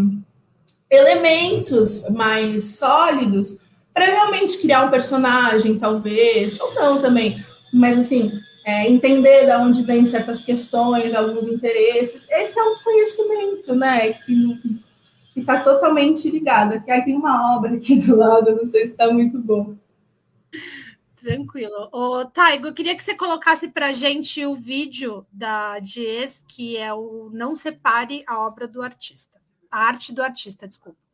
elementos 0.90 2.08
mais 2.10 2.78
sólidos 2.78 3.58
para 3.94 4.06
realmente 4.06 4.60
criar 4.60 4.86
um 4.86 4.92
personagem, 4.92 5.80
talvez, 5.80 6.60
ou 6.60 6.74
não 6.76 7.02
também, 7.02 7.44
mas 7.74 8.00
assim, 8.00 8.32
é, 8.68 8.86
entender 8.86 9.46
de 9.46 9.52
onde 9.54 9.82
vêm 9.82 10.06
certas 10.06 10.42
questões, 10.42 11.16
alguns 11.16 11.48
interesses. 11.48 12.28
Esse 12.30 12.60
é 12.60 12.64
um 12.64 12.76
conhecimento, 12.84 13.74
né, 13.74 14.12
que 14.12 14.60
está 15.38 15.64
totalmente 15.64 16.30
ligado. 16.30 16.84
Que 16.84 17.02
tem 17.02 17.16
uma 17.16 17.56
obra 17.56 17.76
aqui 17.76 17.96
do 17.96 18.18
lado, 18.18 18.54
não 18.58 18.68
sei 18.68 18.88
se 18.88 18.92
está 18.92 19.10
muito 19.10 19.40
bom. 19.40 19.74
Tranquilo. 21.16 21.88
Ô, 21.94 22.26
Taigo, 22.26 22.68
eu 22.68 22.74
queria 22.74 22.94
que 22.94 23.06
você 23.06 23.16
colocasse 23.16 23.70
para 23.70 23.88
a 23.88 23.94
gente 23.94 24.46
o 24.46 24.54
vídeo 24.54 25.26
da 25.32 25.80
Diez, 25.80 26.44
que 26.46 26.76
é 26.76 26.94
o 26.94 27.30
Não 27.32 27.56
Separe 27.56 28.26
a 28.28 28.46
Obra 28.46 28.68
do 28.68 28.82
Artista. 28.82 29.40
A 29.72 29.86
arte 29.86 30.14
do 30.14 30.22
artista, 30.22 30.68
desculpa. 30.68 31.07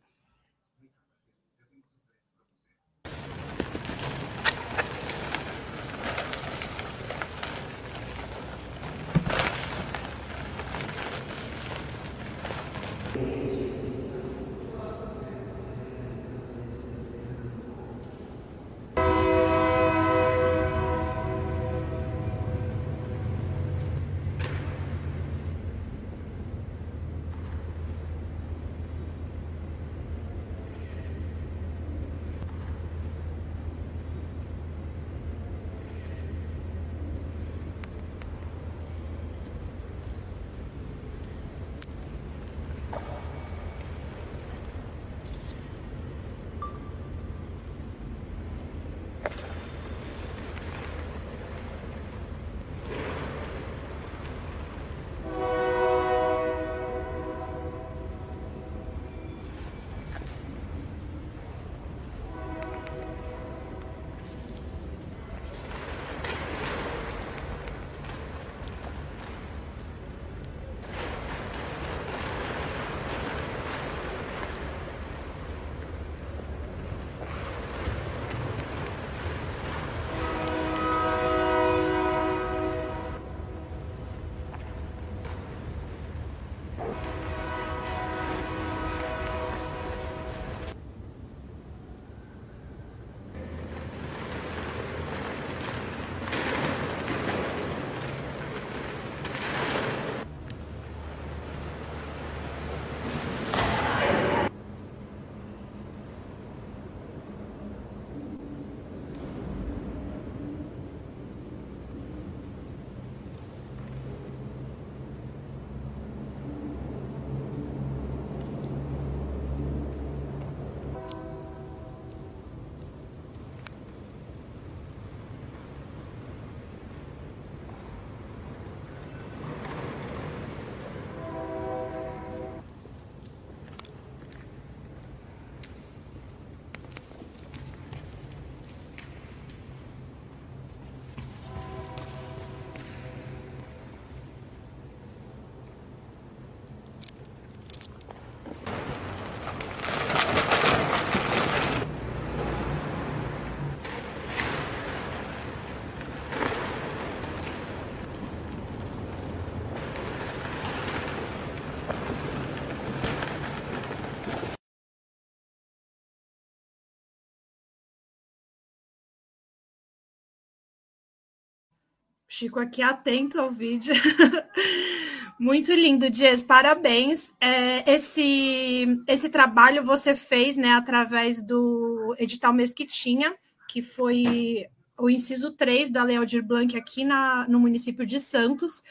Chico 172.36 172.60
aqui 172.60 172.82
atento 172.82 173.40
ao 173.40 173.52
vídeo. 173.52 173.94
Muito 175.38 175.72
lindo, 175.72 176.10
Dias, 176.10 176.42
parabéns. 176.42 177.32
É, 177.40 177.94
esse, 177.94 178.88
esse 179.08 179.30
trabalho 179.30 179.84
você 179.84 180.16
fez 180.16 180.58
né, 180.58 180.72
através 180.72 181.40
do 181.40 182.16
edital 182.18 182.52
Mesquitinha, 182.52 183.36
que 183.70 183.84
foi 183.84 184.66
o 184.98 185.12
inciso 185.12 185.52
3 185.52 185.92
da 185.92 186.04
Lei 186.04 186.18
Aldir 186.18 186.44
Blanc 186.44 186.76
aqui 186.76 187.06
na, 187.06 187.48
no 187.48 187.60
município 187.60 188.04
de 188.04 188.20
Santos. 188.20 188.82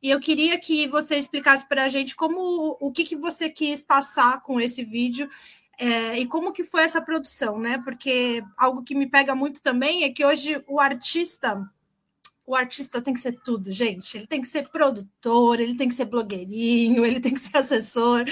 E 0.00 0.08
eu 0.08 0.20
queria 0.20 0.56
que 0.56 0.86
você 0.86 1.16
explicasse 1.16 1.68
para 1.68 1.86
a 1.86 1.88
gente 1.88 2.14
como 2.14 2.78
o 2.80 2.92
que, 2.92 3.02
que 3.02 3.16
você 3.16 3.48
quis 3.48 3.82
passar 3.82 4.40
com 4.42 4.60
esse 4.60 4.84
vídeo 4.84 5.28
é, 5.76 6.20
e 6.20 6.24
como 6.24 6.52
que 6.52 6.62
foi 6.62 6.84
essa 6.84 7.00
produção, 7.00 7.58
né? 7.58 7.82
Porque 7.82 8.44
algo 8.56 8.84
que 8.84 8.94
me 8.94 9.08
pega 9.10 9.34
muito 9.34 9.60
também 9.60 10.04
é 10.04 10.10
que 10.10 10.24
hoje 10.24 10.62
o 10.68 10.78
artista 10.78 11.68
o 12.46 12.54
artista 12.56 13.00
tem 13.00 13.14
que 13.14 13.20
ser 13.20 13.32
tudo, 13.44 13.70
gente. 13.70 14.16
Ele 14.16 14.26
tem 14.26 14.40
que 14.42 14.48
ser 14.48 14.68
produtor, 14.68 15.60
ele 15.60 15.76
tem 15.76 15.88
que 15.88 15.94
ser 15.94 16.04
blogueirinho, 16.06 17.04
ele 17.06 17.20
tem 17.20 17.34
que 17.34 17.40
ser 17.40 17.56
assessor. 17.58 18.24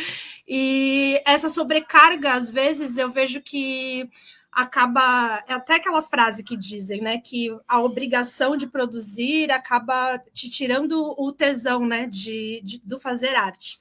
E 0.46 1.22
essa 1.24 1.48
sobrecarga, 1.48 2.32
às 2.32 2.50
vezes, 2.50 2.98
eu 2.98 3.10
vejo 3.10 3.40
que 3.40 4.08
acaba. 4.52 5.42
É 5.48 5.54
até 5.54 5.74
aquela 5.74 6.02
frase 6.02 6.42
que 6.42 6.56
dizem, 6.56 7.00
né? 7.00 7.18
Que 7.18 7.48
a 7.68 7.80
obrigação 7.80 8.56
de 8.56 8.66
produzir 8.66 9.50
acaba 9.52 10.18
te 10.32 10.50
tirando 10.50 11.14
o 11.16 11.32
tesão, 11.32 11.86
né? 11.86 12.06
De, 12.06 12.60
de 12.64 12.78
do 12.84 12.98
fazer 12.98 13.36
arte. 13.36 13.80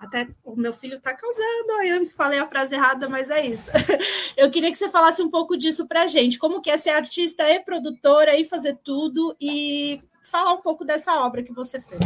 Até 0.00 0.28
o 0.42 0.56
meu 0.56 0.72
filho 0.72 0.96
está 0.96 1.12
causando, 1.12 1.82
eu 1.84 2.02
falei 2.06 2.38
a 2.38 2.48
frase 2.48 2.74
errada, 2.74 3.06
mas 3.06 3.28
é 3.28 3.44
isso. 3.44 3.70
Eu 4.34 4.50
queria 4.50 4.72
que 4.72 4.78
você 4.78 4.88
falasse 4.88 5.20
um 5.20 5.30
pouco 5.30 5.58
disso 5.58 5.86
para 5.86 6.04
a 6.04 6.06
gente. 6.06 6.38
Como 6.38 6.62
que 6.62 6.70
é 6.70 6.78
ser 6.78 6.90
artista 6.90 7.46
e 7.50 7.60
produtora 7.60 8.34
e 8.34 8.46
fazer 8.46 8.78
tudo 8.82 9.36
e 9.38 10.00
falar 10.24 10.54
um 10.54 10.62
pouco 10.62 10.86
dessa 10.86 11.20
obra 11.20 11.42
que 11.42 11.52
você 11.52 11.82
fez. 11.82 12.00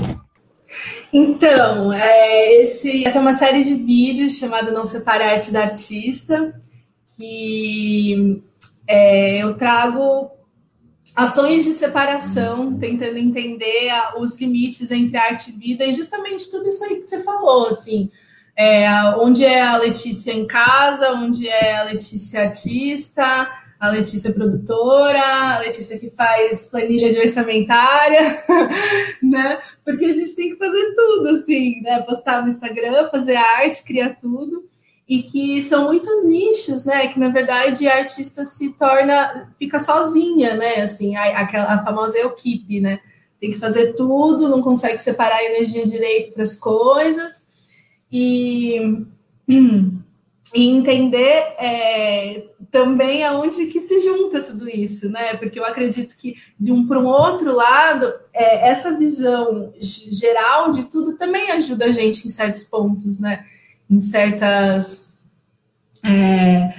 Então, 1.13 1.93
é, 1.93 2.63
esse, 2.63 3.07
essa 3.07 3.19
é 3.19 3.21
uma 3.21 3.33
série 3.33 3.63
de 3.63 3.77
vídeos 3.77 4.39
chamada 4.39 4.73
Não 4.73 4.87
Separe 4.87 5.23
Arte 5.23 5.53
da 5.53 5.63
Artista, 5.63 6.61
que 7.17 8.43
é, 8.89 9.39
eu 9.39 9.57
trago 9.57 10.33
ações 11.15 11.65
de 11.65 11.73
separação, 11.73 12.77
tentando 12.77 13.19
entender 13.19 13.93
os 14.19 14.39
limites 14.39 14.91
entre 14.91 15.17
arte 15.17 15.51
e 15.51 15.53
vida, 15.53 15.85
e 15.85 15.95
justamente 15.95 16.51
tudo 16.51 16.69
isso 16.69 16.85
aí 16.85 16.97
que 16.97 17.07
você 17.07 17.23
falou, 17.23 17.69
assim, 17.69 18.11
é, 18.57 18.89
onde 19.17 19.45
é 19.45 19.63
a 19.63 19.77
Letícia 19.77 20.33
em 20.33 20.47
casa, 20.47 21.13
onde 21.13 21.49
é 21.49 21.77
a 21.77 21.85
Letícia 21.85 22.43
artista, 22.43 23.51
a 23.79 23.91
Letícia 23.91 24.33
produtora, 24.33 25.21
a 25.21 25.59
Letícia 25.59 25.99
que 25.99 26.11
faz 26.11 26.67
planilha 26.67 27.13
de 27.13 27.21
orçamentária, 27.21 28.43
né? 29.23 29.61
Porque 29.85 30.07
a 30.07 30.13
gente 30.13 30.35
tem 30.35 30.51
que 30.51 30.57
fazer 30.57 30.95
tudo, 30.95 31.29
assim, 31.29 31.81
né? 31.83 32.01
Postar 32.03 32.43
no 32.43 32.49
Instagram, 32.49 33.11
fazer 33.11 33.37
arte, 33.37 33.85
criar 33.85 34.17
tudo 34.21 34.65
e 35.09 35.23
que 35.23 35.63
são 35.63 35.85
muitos 35.85 36.25
nichos, 36.25 36.85
né? 36.85 37.09
Que 37.09 37.19
na 37.19 37.29
verdade 37.29 37.87
a 37.87 37.99
artista 37.99 38.45
se 38.45 38.73
torna, 38.73 39.53
fica 39.59 39.79
sozinha, 39.79 40.57
né? 40.57 40.81
Assim, 40.81 41.15
a, 41.17 41.41
aquela 41.41 41.75
a 41.75 41.85
famosa 41.85 42.19
equipe, 42.19 42.81
né? 42.81 43.01
Tem 43.39 43.53
que 43.53 43.59
fazer 43.59 43.93
tudo, 43.93 44.49
não 44.49 44.63
consegue 44.63 45.03
separar 45.03 45.37
a 45.37 45.45
energia 45.45 45.87
direito 45.87 46.33
para 46.33 46.43
as 46.43 46.57
coisas 46.57 47.45
e, 48.11 49.05
e 49.49 50.69
entender 50.69 51.55
é, 51.59 52.47
também 52.71 53.25
aonde 53.25 53.67
que 53.67 53.83
se 53.83 54.01
junta 54.01 54.41
tudo 54.41 54.67
isso, 54.69 55.11
né? 55.11 55.35
Porque 55.35 55.59
eu 55.59 55.67
acredito 55.67 56.17
que 56.17 56.37
de 56.59 56.73
um 56.73 56.87
para 56.87 56.99
um 56.99 57.07
outro 57.07 57.55
lado, 57.55 58.11
é, 58.33 58.71
essa 58.71 58.97
visão 58.97 59.75
geral 59.79 60.73
de 60.73 60.85
tudo 60.85 61.19
também 61.19 61.51
ajuda 61.51 61.85
a 61.85 61.93
gente 61.93 62.27
em 62.27 62.31
certos 62.31 62.65
pontos, 62.65 63.21
né? 63.21 63.45
Em 63.91 64.01
certas. 64.01 65.07
É, 66.03 66.75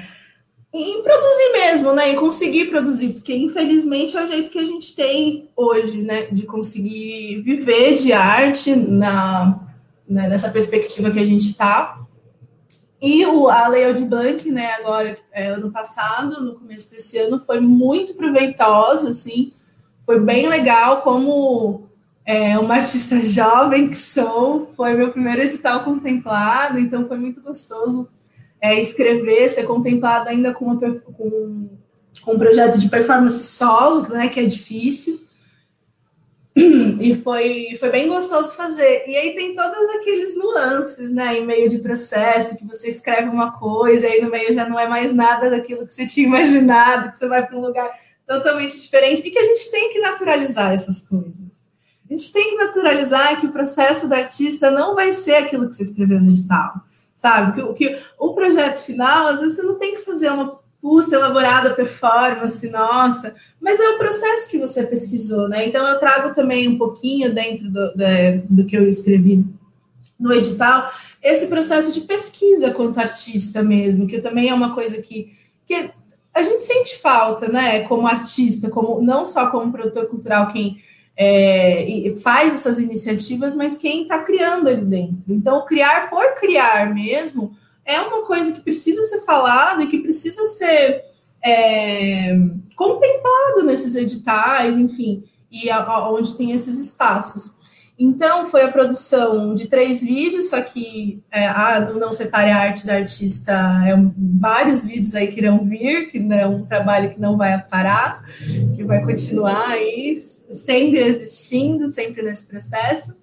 em 0.74 1.04
produzir 1.04 1.52
mesmo, 1.54 1.94
né? 1.94 2.12
Em 2.12 2.16
conseguir 2.16 2.66
produzir, 2.66 3.10
porque 3.14 3.36
infelizmente 3.36 4.18
é 4.18 4.24
o 4.24 4.28
jeito 4.28 4.52
que 4.52 4.60
a 4.60 4.66
gente 4.66 4.96
tem 4.96 5.50
hoje, 5.56 6.04
né? 6.04 6.24
De 6.24 6.44
conseguir 6.44 7.42
viver 7.42 7.96
de 7.96 8.12
arte 8.12 8.76
na, 8.76 9.60
né, 10.08 10.28
nessa 10.28 10.50
perspectiva 10.50 11.12
que 11.12 11.20
a 11.20 11.26
gente 11.26 11.46
está. 11.46 12.06
E 13.02 13.26
o, 13.26 13.48
a 13.50 13.68
Lei 13.68 13.94
de 13.94 14.04
Blanc, 14.04 14.50
né, 14.50 14.74
agora, 14.74 15.18
é, 15.32 15.48
ano 15.48 15.72
passado, 15.72 16.44
no 16.44 16.56
começo 16.56 16.92
desse 16.92 17.18
ano, 17.18 17.40
foi 17.40 17.60
muito 17.60 18.16
proveitosa, 18.16 19.12
assim, 19.12 19.54
foi 20.06 20.20
bem 20.20 20.48
legal 20.48 21.02
como 21.02 21.90
é, 22.26 22.58
uma 22.58 22.76
artista 22.76 23.22
jovem 23.22 23.88
que 23.88 23.96
sou, 23.96 24.74
foi 24.76 24.96
meu 24.96 25.12
primeiro 25.12 25.44
edital 25.44 25.84
contemplado, 25.84 26.80
então 26.80 27.08
foi 27.08 27.18
muito 27.18 27.40
gostoso 27.40 28.10
é, 28.60 28.80
escrever, 28.80 29.48
ser 29.50 29.64
contemplado 29.64 30.28
ainda 30.30 30.52
com, 30.52 30.66
uma, 30.66 30.80
com, 30.80 31.70
com 32.22 32.34
um 32.34 32.40
projeto 32.40 32.80
de 32.80 32.90
performance 32.90 33.44
solo, 33.44 34.10
né, 34.10 34.28
que 34.28 34.40
é 34.40 34.46
difícil. 34.46 35.24
E 36.98 37.14
foi, 37.14 37.76
foi 37.78 37.90
bem 37.90 38.08
gostoso 38.08 38.56
fazer. 38.56 39.04
E 39.06 39.18
aí 39.18 39.36
tem 39.36 39.54
todos 39.54 39.96
aqueles 39.98 40.38
nuances, 40.38 41.12
né, 41.12 41.38
em 41.38 41.46
meio 41.46 41.68
de 41.68 41.80
processo, 41.80 42.56
que 42.56 42.66
você 42.66 42.88
escreve 42.88 43.28
uma 43.28 43.52
coisa, 43.60 44.08
e 44.08 44.12
aí 44.14 44.22
no 44.22 44.32
meio 44.32 44.54
já 44.54 44.68
não 44.68 44.80
é 44.80 44.88
mais 44.88 45.14
nada 45.14 45.50
daquilo 45.50 45.86
que 45.86 45.94
você 45.94 46.06
tinha 46.06 46.26
imaginado, 46.26 47.12
que 47.12 47.20
você 47.20 47.28
vai 47.28 47.46
para 47.46 47.58
um 47.58 47.62
lugar 47.62 47.92
totalmente 48.26 48.82
diferente, 48.82 49.22
e 49.26 49.30
que 49.30 49.38
a 49.38 49.44
gente 49.44 49.70
tem 49.70 49.92
que 49.92 50.00
naturalizar 50.00 50.74
essas 50.74 51.02
coisas. 51.02 51.55
A 52.10 52.14
gente 52.14 52.32
tem 52.32 52.52
que 52.52 52.64
naturalizar 52.64 53.40
que 53.40 53.48
o 53.48 53.52
processo 53.52 54.08
do 54.08 54.14
artista 54.14 54.70
não 54.70 54.94
vai 54.94 55.12
ser 55.12 55.36
aquilo 55.36 55.68
que 55.68 55.76
você 55.76 55.84
escreveu 55.84 56.22
no 56.22 56.30
edital, 56.30 56.82
sabe? 57.16 57.54
Que, 57.54 57.74
que 57.74 58.02
o 58.20 58.34
projeto 58.34 58.86
final, 58.86 59.28
às 59.28 59.40
vezes 59.40 59.56
você 59.56 59.64
não 59.64 59.76
tem 59.76 59.96
que 59.96 60.06
fazer 60.06 60.32
uma 60.32 60.60
puta 60.80 61.16
elaborada 61.16 61.74
performance, 61.74 62.70
nossa, 62.70 63.34
mas 63.60 63.80
é 63.80 63.90
o 63.90 63.98
processo 63.98 64.48
que 64.48 64.60
você 64.60 64.84
pesquisou, 64.84 65.50
né? 65.50 65.66
Então 65.66 65.88
eu 65.88 65.98
trago 65.98 66.32
também 66.36 66.68
um 66.68 66.78
pouquinho 66.78 67.34
dentro 67.34 67.72
do, 67.72 67.92
do, 67.94 68.44
do 68.50 68.66
que 68.66 68.78
eu 68.78 68.88
escrevi 68.88 69.44
no 70.20 70.32
edital, 70.32 70.92
esse 71.24 71.48
processo 71.48 71.92
de 71.92 72.02
pesquisa 72.02 72.70
quanto 72.70 73.00
artista 73.00 73.64
mesmo, 73.64 74.06
que 74.06 74.22
também 74.22 74.50
é 74.50 74.54
uma 74.54 74.76
coisa 74.76 75.02
que, 75.02 75.36
que 75.66 75.90
a 76.32 76.44
gente 76.44 76.64
sente 76.64 77.00
falta, 77.00 77.48
né? 77.48 77.80
Como 77.82 78.08
artista, 78.08 78.70
como 78.70 79.02
não 79.02 79.26
só 79.26 79.50
como 79.50 79.72
produtor 79.72 80.06
cultural, 80.06 80.52
quem 80.54 80.80
é, 81.18 82.14
faz 82.22 82.54
essas 82.54 82.80
iniciativas, 82.80 83.56
mas 83.56 83.78
quem 83.78 84.04
está 84.04 84.20
criando 84.20 84.68
ali 84.68 84.84
dentro. 84.84 85.24
Então, 85.30 85.66
criar 85.66 86.10
por 86.10 86.36
criar 86.36 86.94
mesmo 86.94 87.56
é 87.86 88.00
uma 88.02 88.24
coisa 88.24 88.52
que 88.52 88.62
precisa 88.62 89.04
ser 89.04 89.22
falada 89.22 89.84
e 89.84 89.88
que 89.88 90.00
precisa 90.00 90.42
ser 90.50 91.04
é, 91.44 92.36
contemplado 92.76 93.64
nesses 93.64 93.96
editais, 93.96 94.78
enfim, 94.78 95.24
e 95.52 95.70
a, 95.70 95.84
a, 95.84 96.12
onde 96.12 96.36
tem 96.36 96.52
esses 96.52 96.80
espaços. 96.80 97.54
Então, 97.98 98.48
foi 98.48 98.64
a 98.64 98.72
produção 98.72 99.56
de 99.56 99.70
três 99.70 100.02
vídeos, 100.02 100.50
só 100.50 100.60
que 100.62 101.24
é, 101.32 101.48
ah, 101.48 101.80
Não 101.80 102.12
Separe 102.12 102.52
a 102.52 102.58
Arte 102.58 102.86
da 102.86 102.96
Artista, 102.96 103.54
é 103.88 103.96
um, 103.96 104.14
vários 104.18 104.84
vídeos 104.84 105.16
aí 105.16 105.28
que 105.28 105.40
irão 105.40 105.64
vir, 105.64 106.12
que 106.12 106.18
é 106.34 106.46
um 106.46 106.66
trabalho 106.66 107.14
que 107.14 107.22
não 107.22 107.38
vai 107.38 107.62
parar, 107.62 108.26
que 108.76 108.84
vai 108.84 109.02
continuar 109.02 109.70
aí, 109.70 110.22
sempre 110.50 111.00
existindo, 111.00 111.90
sempre 111.90 112.22
nesse 112.22 112.48
processo. 112.48 113.16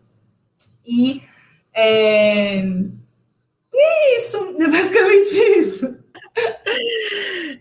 E 0.85 1.23
é, 1.75 2.65
e 3.73 3.79
é 3.79 4.17
isso, 4.17 4.57
é 4.59 4.69
basicamente 4.69 5.35
isso. 5.59 5.97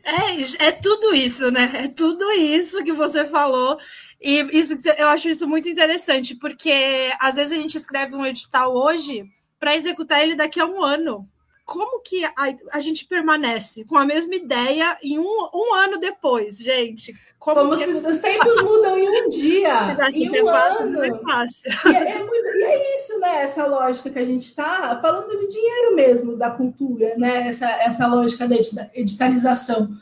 É, 0.03 0.67
é 0.67 0.71
tudo 0.71 1.13
isso, 1.13 1.51
né? 1.51 1.71
É 1.85 1.87
tudo 1.87 2.29
isso 2.31 2.83
que 2.83 2.93
você 2.93 3.25
falou. 3.25 3.77
E 4.19 4.41
isso, 4.57 4.77
eu 4.97 5.07
acho 5.07 5.29
isso 5.29 5.47
muito 5.47 5.69
interessante, 5.69 6.35
porque 6.35 7.11
às 7.19 7.35
vezes 7.35 7.53
a 7.53 7.61
gente 7.61 7.77
escreve 7.77 8.15
um 8.15 8.25
edital 8.25 8.75
hoje 8.75 9.25
para 9.59 9.75
executar 9.75 10.21
ele 10.21 10.35
daqui 10.35 10.59
a 10.59 10.65
um 10.65 10.83
ano 10.83 11.27
como 11.71 12.01
que 12.01 12.25
a, 12.25 12.33
a, 12.73 12.81
gente 12.81 13.05
permanece 13.05 13.85
com 13.85 13.97
a 13.97 14.05
mesma 14.05 14.35
ideia 14.35 14.97
em 15.01 15.17
um, 15.17 15.49
um 15.53 15.73
ano 15.73 15.97
depois, 15.97 16.57
gente? 16.57 17.15
Como, 17.39 17.61
como 17.61 17.77
se 17.77 18.05
é... 18.05 18.09
os 18.09 18.17
tempos 18.17 18.61
mudam 18.61 18.97
em 18.97 19.07
um 19.07 19.29
dia. 19.29 19.95
em 20.13 20.29
um 20.29 20.35
é 20.35 20.51
fácil, 20.51 20.81
ano. 20.81 21.03
É 21.05 21.19
fácil. 21.19 21.71
E 21.85 21.95
é, 21.95 22.11
é, 22.11 22.19
muito, 22.19 22.45
e 22.45 22.63
é 22.63 22.95
isso, 22.95 23.17
né? 23.19 23.43
Essa 23.43 23.65
lógica 23.65 24.09
que 24.09 24.19
a 24.19 24.25
gente 24.25 24.43
está 24.43 24.99
falando 25.01 25.29
de 25.29 25.47
dinheiro 25.47 25.95
mesmo, 25.95 26.35
da 26.35 26.51
cultura, 26.51 27.09
Sim. 27.09 27.21
né? 27.21 27.47
Essa, 27.47 27.69
essa 27.69 28.05
lógica 28.05 28.45
da 28.45 28.55
editalização. 28.93 29.95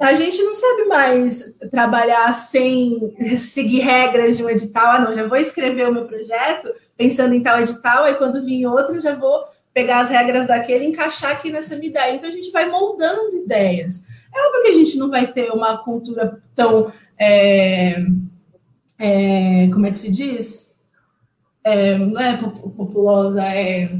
A 0.00 0.14
gente 0.14 0.42
não 0.42 0.54
sabe 0.54 0.86
mais 0.86 1.52
trabalhar 1.70 2.34
sem 2.34 3.14
seguir 3.38 3.78
regras 3.78 4.36
de 4.36 4.44
um 4.44 4.50
edital. 4.50 4.90
Ah, 4.90 4.98
não, 4.98 5.14
já 5.14 5.28
vou 5.28 5.38
escrever 5.38 5.88
o 5.88 5.92
meu 5.92 6.04
projeto 6.04 6.74
pensando 6.96 7.32
em 7.32 7.42
tal 7.42 7.60
edital, 7.60 8.02
aí 8.02 8.16
quando 8.16 8.44
vir 8.44 8.66
outro, 8.66 9.00
já 9.00 9.14
vou 9.14 9.44
pegar 9.72 10.00
as 10.00 10.10
regras 10.10 10.46
daquele 10.46 10.84
e 10.84 10.88
encaixar 10.88 11.32
aqui 11.32 11.50
nessa 11.50 11.76
minha 11.76 11.88
ideia. 11.88 12.14
Então 12.14 12.30
a 12.30 12.32
gente 12.32 12.50
vai 12.50 12.68
moldando 12.68 13.36
ideias. 13.36 14.02
É 14.34 14.46
óbvio 14.46 14.62
que 14.62 14.68
a 14.68 14.74
gente 14.74 14.98
não 14.98 15.10
vai 15.10 15.26
ter 15.26 15.50
uma 15.50 15.78
cultura 15.78 16.42
tão. 16.54 16.92
É, 17.18 17.96
é, 18.98 19.68
como 19.72 19.86
é 19.86 19.90
que 19.90 19.98
se 19.98 20.10
diz? 20.10 20.72
é, 21.64 21.96
não 21.96 22.20
é 22.20 22.36
populosa, 22.36 23.42
é 23.44 23.90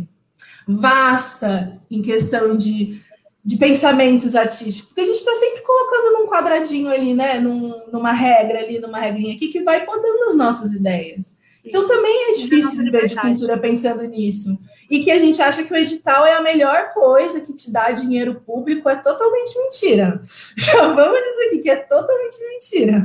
vasta 0.66 1.80
em 1.90 2.02
questão 2.02 2.56
de, 2.56 3.00
de 3.44 3.56
pensamentos 3.56 4.34
artísticos, 4.34 4.88
porque 4.88 5.00
a 5.00 5.06
gente 5.06 5.16
está 5.16 5.32
sempre 5.34 5.62
colocando 5.62 6.18
num 6.18 6.28
quadradinho 6.28 6.90
ali, 6.90 7.14
né? 7.14 7.40
Num, 7.40 7.90
numa 7.90 8.12
regra 8.12 8.60
ali, 8.60 8.78
numa 8.78 9.00
regrinha 9.00 9.34
aqui, 9.34 9.48
que 9.48 9.62
vai 9.62 9.84
podando 9.84 10.30
as 10.30 10.36
nossas 10.36 10.72
ideias. 10.72 11.36
Sim. 11.62 11.68
Então 11.68 11.86
também 11.86 12.30
é 12.30 12.32
difícil 12.32 12.82
viver 12.82 13.06
de 13.06 13.14
cultura 13.14 13.56
pensando 13.56 14.02
nisso. 14.02 14.58
E 14.90 15.04
que 15.04 15.12
a 15.12 15.18
gente 15.18 15.40
acha 15.40 15.62
que 15.62 15.72
o 15.72 15.76
edital 15.76 16.26
é 16.26 16.34
a 16.34 16.42
melhor 16.42 16.92
coisa 16.92 17.40
que 17.40 17.54
te 17.54 17.72
dá 17.72 17.92
dinheiro 17.92 18.40
público 18.40 18.88
é 18.88 18.96
totalmente 18.96 19.56
mentira. 19.56 20.20
Já 20.58 20.88
vamos 20.92 21.20
dizer 21.20 21.46
aqui 21.46 21.58
que 21.60 21.70
é 21.70 21.76
totalmente 21.76 22.36
mentira. 22.48 23.04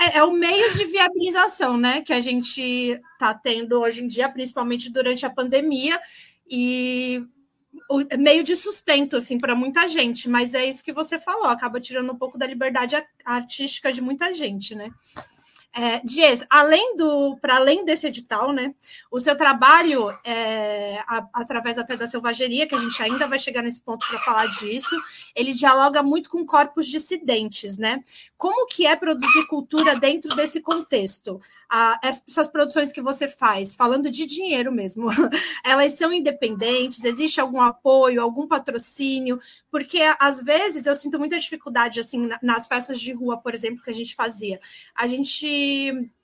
É, 0.00 0.16
é, 0.16 0.24
o 0.24 0.32
meio 0.32 0.72
de 0.72 0.86
viabilização, 0.86 1.76
né, 1.76 2.00
que 2.00 2.12
a 2.14 2.22
gente 2.22 2.98
está 3.12 3.34
tendo 3.34 3.78
hoje 3.78 4.02
em 4.02 4.08
dia, 4.08 4.30
principalmente 4.30 4.90
durante 4.90 5.26
a 5.26 5.30
pandemia, 5.30 6.00
e 6.48 7.22
o 7.90 8.02
meio 8.18 8.42
de 8.42 8.56
sustento 8.56 9.18
assim 9.18 9.38
para 9.38 9.54
muita 9.54 9.86
gente, 9.86 10.26
mas 10.26 10.54
é 10.54 10.64
isso 10.64 10.82
que 10.82 10.92
você 10.92 11.18
falou, 11.18 11.48
acaba 11.48 11.78
tirando 11.78 12.10
um 12.10 12.16
pouco 12.16 12.38
da 12.38 12.46
liberdade 12.46 12.96
artística 13.22 13.92
de 13.92 14.00
muita 14.00 14.32
gente, 14.32 14.74
né? 14.74 14.90
É, 15.80 16.00
Dias, 16.04 16.44
além 16.50 16.96
do, 16.96 17.36
para 17.36 17.54
além 17.54 17.84
desse 17.84 18.08
edital, 18.08 18.52
né, 18.52 18.74
o 19.12 19.20
seu 19.20 19.36
trabalho, 19.36 20.10
é, 20.24 20.98
a, 21.06 21.24
através 21.32 21.78
até 21.78 21.96
da 21.96 22.08
selvageria, 22.08 22.66
que 22.66 22.74
a 22.74 22.80
gente 22.80 23.00
ainda 23.00 23.28
vai 23.28 23.38
chegar 23.38 23.62
nesse 23.62 23.80
ponto 23.80 24.04
para 24.08 24.18
falar 24.18 24.46
disso, 24.46 25.00
ele 25.36 25.52
dialoga 25.52 26.02
muito 26.02 26.30
com 26.30 26.44
corpos 26.44 26.88
dissidentes, 26.88 27.78
né? 27.78 28.02
Como 28.36 28.66
que 28.66 28.86
é 28.88 28.96
produzir 28.96 29.46
cultura 29.46 29.94
dentro 29.94 30.34
desse 30.34 30.60
contexto? 30.60 31.40
A, 31.70 32.00
essas 32.02 32.50
produções 32.50 32.90
que 32.90 33.00
você 33.00 33.28
faz, 33.28 33.76
falando 33.76 34.10
de 34.10 34.26
dinheiro 34.26 34.72
mesmo, 34.72 35.06
elas 35.64 35.92
são 35.92 36.12
independentes? 36.12 37.04
Existe 37.04 37.40
algum 37.40 37.60
apoio, 37.60 38.20
algum 38.20 38.48
patrocínio? 38.48 39.38
Porque 39.70 40.00
às 40.18 40.42
vezes 40.42 40.86
eu 40.86 40.96
sinto 40.96 41.20
muita 41.20 41.38
dificuldade 41.38 42.00
assim 42.00 42.28
nas 42.42 42.66
festas 42.66 42.98
de 42.98 43.12
rua, 43.12 43.36
por 43.36 43.54
exemplo, 43.54 43.80
que 43.80 43.90
a 43.90 43.94
gente 43.94 44.16
fazia. 44.16 44.58
A 44.92 45.06
gente 45.06 45.67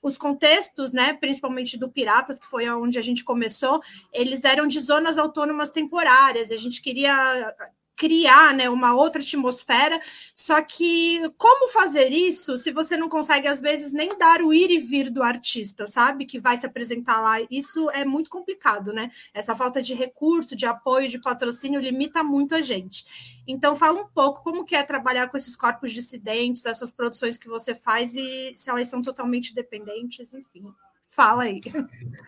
os 0.02 0.18
contextos, 0.18 0.92
né, 0.92 1.14
principalmente 1.14 1.78
do 1.78 1.88
Piratas, 1.88 2.38
que 2.38 2.46
foi 2.46 2.68
onde 2.68 2.98
a 2.98 3.02
gente 3.02 3.24
começou, 3.24 3.80
eles 4.12 4.44
eram 4.44 4.66
de 4.66 4.80
zonas 4.80 5.16
autônomas 5.16 5.70
temporárias. 5.70 6.50
A 6.50 6.56
gente 6.56 6.82
queria 6.82 7.54
criar 7.96 8.54
né, 8.54 8.68
uma 8.68 8.94
outra 8.94 9.20
atmosfera. 9.20 10.00
Só 10.34 10.60
que 10.62 11.20
como 11.36 11.68
fazer 11.68 12.10
isso 12.10 12.56
se 12.56 12.72
você 12.72 12.96
não 12.96 13.08
consegue, 13.08 13.48
às 13.48 13.60
vezes, 13.60 13.92
nem 13.92 14.16
dar 14.18 14.42
o 14.42 14.52
ir 14.52 14.70
e 14.70 14.78
vir 14.78 15.10
do 15.10 15.22
artista, 15.22 15.86
sabe? 15.86 16.26
Que 16.26 16.38
vai 16.38 16.56
se 16.56 16.66
apresentar 16.66 17.20
lá. 17.20 17.36
Isso 17.50 17.88
é 17.90 18.04
muito 18.04 18.30
complicado, 18.30 18.92
né? 18.92 19.10
Essa 19.32 19.54
falta 19.54 19.80
de 19.82 19.94
recurso, 19.94 20.56
de 20.56 20.66
apoio, 20.66 21.08
de 21.08 21.20
patrocínio 21.20 21.80
limita 21.80 22.22
muito 22.22 22.54
a 22.54 22.62
gente. 22.62 23.04
Então, 23.46 23.76
fala 23.76 24.00
um 24.00 24.06
pouco 24.06 24.42
como 24.42 24.64
que 24.64 24.74
é 24.74 24.82
trabalhar 24.82 25.28
com 25.28 25.36
esses 25.36 25.56
corpos 25.56 25.92
dissidentes, 25.92 26.66
essas 26.66 26.90
produções 26.90 27.38
que 27.38 27.48
você 27.48 27.74
faz 27.74 28.14
e 28.16 28.54
se 28.56 28.70
elas 28.70 28.88
são 28.88 29.02
totalmente 29.02 29.54
dependentes, 29.54 30.32
enfim. 30.32 30.72
Fala 31.14 31.44
aí. 31.44 31.60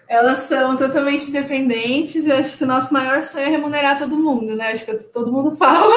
Elas 0.08 0.44
são 0.44 0.76
totalmente 0.76 1.32
dependentes. 1.32 2.24
Eu 2.24 2.36
acho 2.36 2.56
que 2.56 2.62
o 2.62 2.68
nosso 2.68 2.92
maior 2.92 3.24
sonho 3.24 3.46
é 3.46 3.48
remunerar 3.48 3.98
todo 3.98 4.16
mundo, 4.16 4.54
né? 4.54 4.70
Acho 4.70 4.84
que 4.84 4.94
todo 4.94 5.32
mundo 5.32 5.56
fala. 5.56 5.92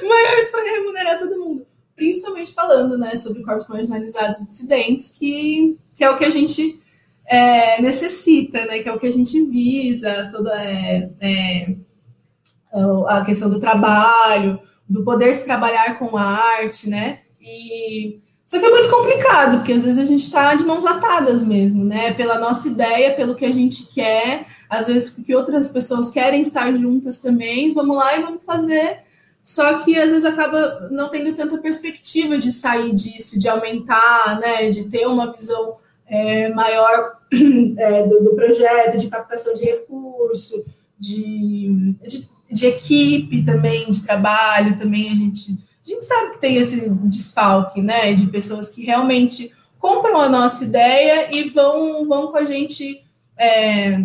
o 0.00 0.06
maior 0.08 0.40
sonho 0.48 0.68
é 0.68 0.70
remunerar 0.70 1.18
todo 1.18 1.40
mundo. 1.40 1.66
Principalmente 1.96 2.54
falando, 2.54 2.96
né, 2.96 3.16
sobre 3.16 3.42
corpos 3.42 3.66
marginalizados 3.66 4.38
e 4.38 4.46
dissidentes, 4.46 5.10
que, 5.10 5.76
que 5.96 6.04
é 6.04 6.10
o 6.10 6.16
que 6.16 6.24
a 6.24 6.30
gente 6.30 6.80
é, 7.26 7.82
necessita, 7.82 8.64
né? 8.64 8.78
Que 8.78 8.88
é 8.88 8.92
o 8.92 9.00
que 9.00 9.08
a 9.08 9.12
gente 9.12 9.44
visa, 9.46 10.28
toda 10.30 10.54
é, 10.54 11.10
é, 11.20 11.74
a 13.08 13.24
questão 13.24 13.50
do 13.50 13.58
trabalho, 13.58 14.60
do 14.88 15.02
poder 15.02 15.34
se 15.34 15.44
trabalhar 15.44 15.98
com 15.98 16.16
arte, 16.16 16.88
né? 16.88 17.22
E 17.40 18.20
só 18.50 18.58
que 18.58 18.66
é 18.66 18.70
muito 18.70 18.90
complicado, 18.90 19.58
porque 19.58 19.74
às 19.74 19.84
vezes 19.84 19.96
a 19.96 20.04
gente 20.04 20.24
está 20.24 20.52
de 20.56 20.64
mãos 20.64 20.84
atadas 20.84 21.44
mesmo, 21.44 21.84
né? 21.84 22.12
Pela 22.14 22.36
nossa 22.36 22.66
ideia, 22.66 23.14
pelo 23.14 23.36
que 23.36 23.44
a 23.44 23.52
gente 23.52 23.86
quer, 23.86 24.44
às 24.68 24.88
vezes 24.88 25.08
porque 25.08 25.32
outras 25.36 25.68
pessoas 25.68 26.10
querem 26.10 26.42
estar 26.42 26.74
juntas 26.74 27.18
também, 27.18 27.72
vamos 27.72 27.96
lá 27.96 28.16
e 28.16 28.22
vamos 28.22 28.42
fazer. 28.44 29.04
Só 29.44 29.78
que 29.84 29.96
às 29.96 30.10
vezes 30.10 30.24
acaba 30.24 30.88
não 30.90 31.08
tendo 31.08 31.32
tanta 31.36 31.58
perspectiva 31.58 32.38
de 32.38 32.50
sair 32.50 32.92
disso, 32.92 33.38
de 33.38 33.48
aumentar, 33.48 34.40
né? 34.40 34.68
De 34.68 34.82
ter 34.82 35.06
uma 35.06 35.32
visão 35.32 35.76
é, 36.08 36.48
maior 36.48 37.20
é, 37.78 38.02
do, 38.08 38.24
do, 38.24 38.34
projeto, 38.34 38.98
de 38.98 39.06
captação 39.06 39.54
de 39.54 39.64
recurso, 39.64 40.64
de, 40.98 41.94
de, 42.02 42.28
de 42.50 42.66
equipe 42.66 43.44
também, 43.44 43.88
de 43.92 44.02
trabalho 44.02 44.76
também 44.76 45.08
a 45.12 45.14
gente 45.14 45.69
a 45.90 45.94
gente 45.94 46.04
sabe 46.04 46.32
que 46.32 46.38
tem 46.38 46.56
esse 46.56 46.88
desfalque, 46.90 47.82
né, 47.82 48.12
de 48.14 48.26
pessoas 48.26 48.68
que 48.68 48.84
realmente 48.84 49.52
compram 49.78 50.20
a 50.20 50.28
nossa 50.28 50.64
ideia 50.64 51.34
e 51.34 51.50
vão, 51.50 52.06
vão 52.06 52.30
com 52.30 52.36
a 52.36 52.44
gente 52.44 53.04
é, 53.36 53.98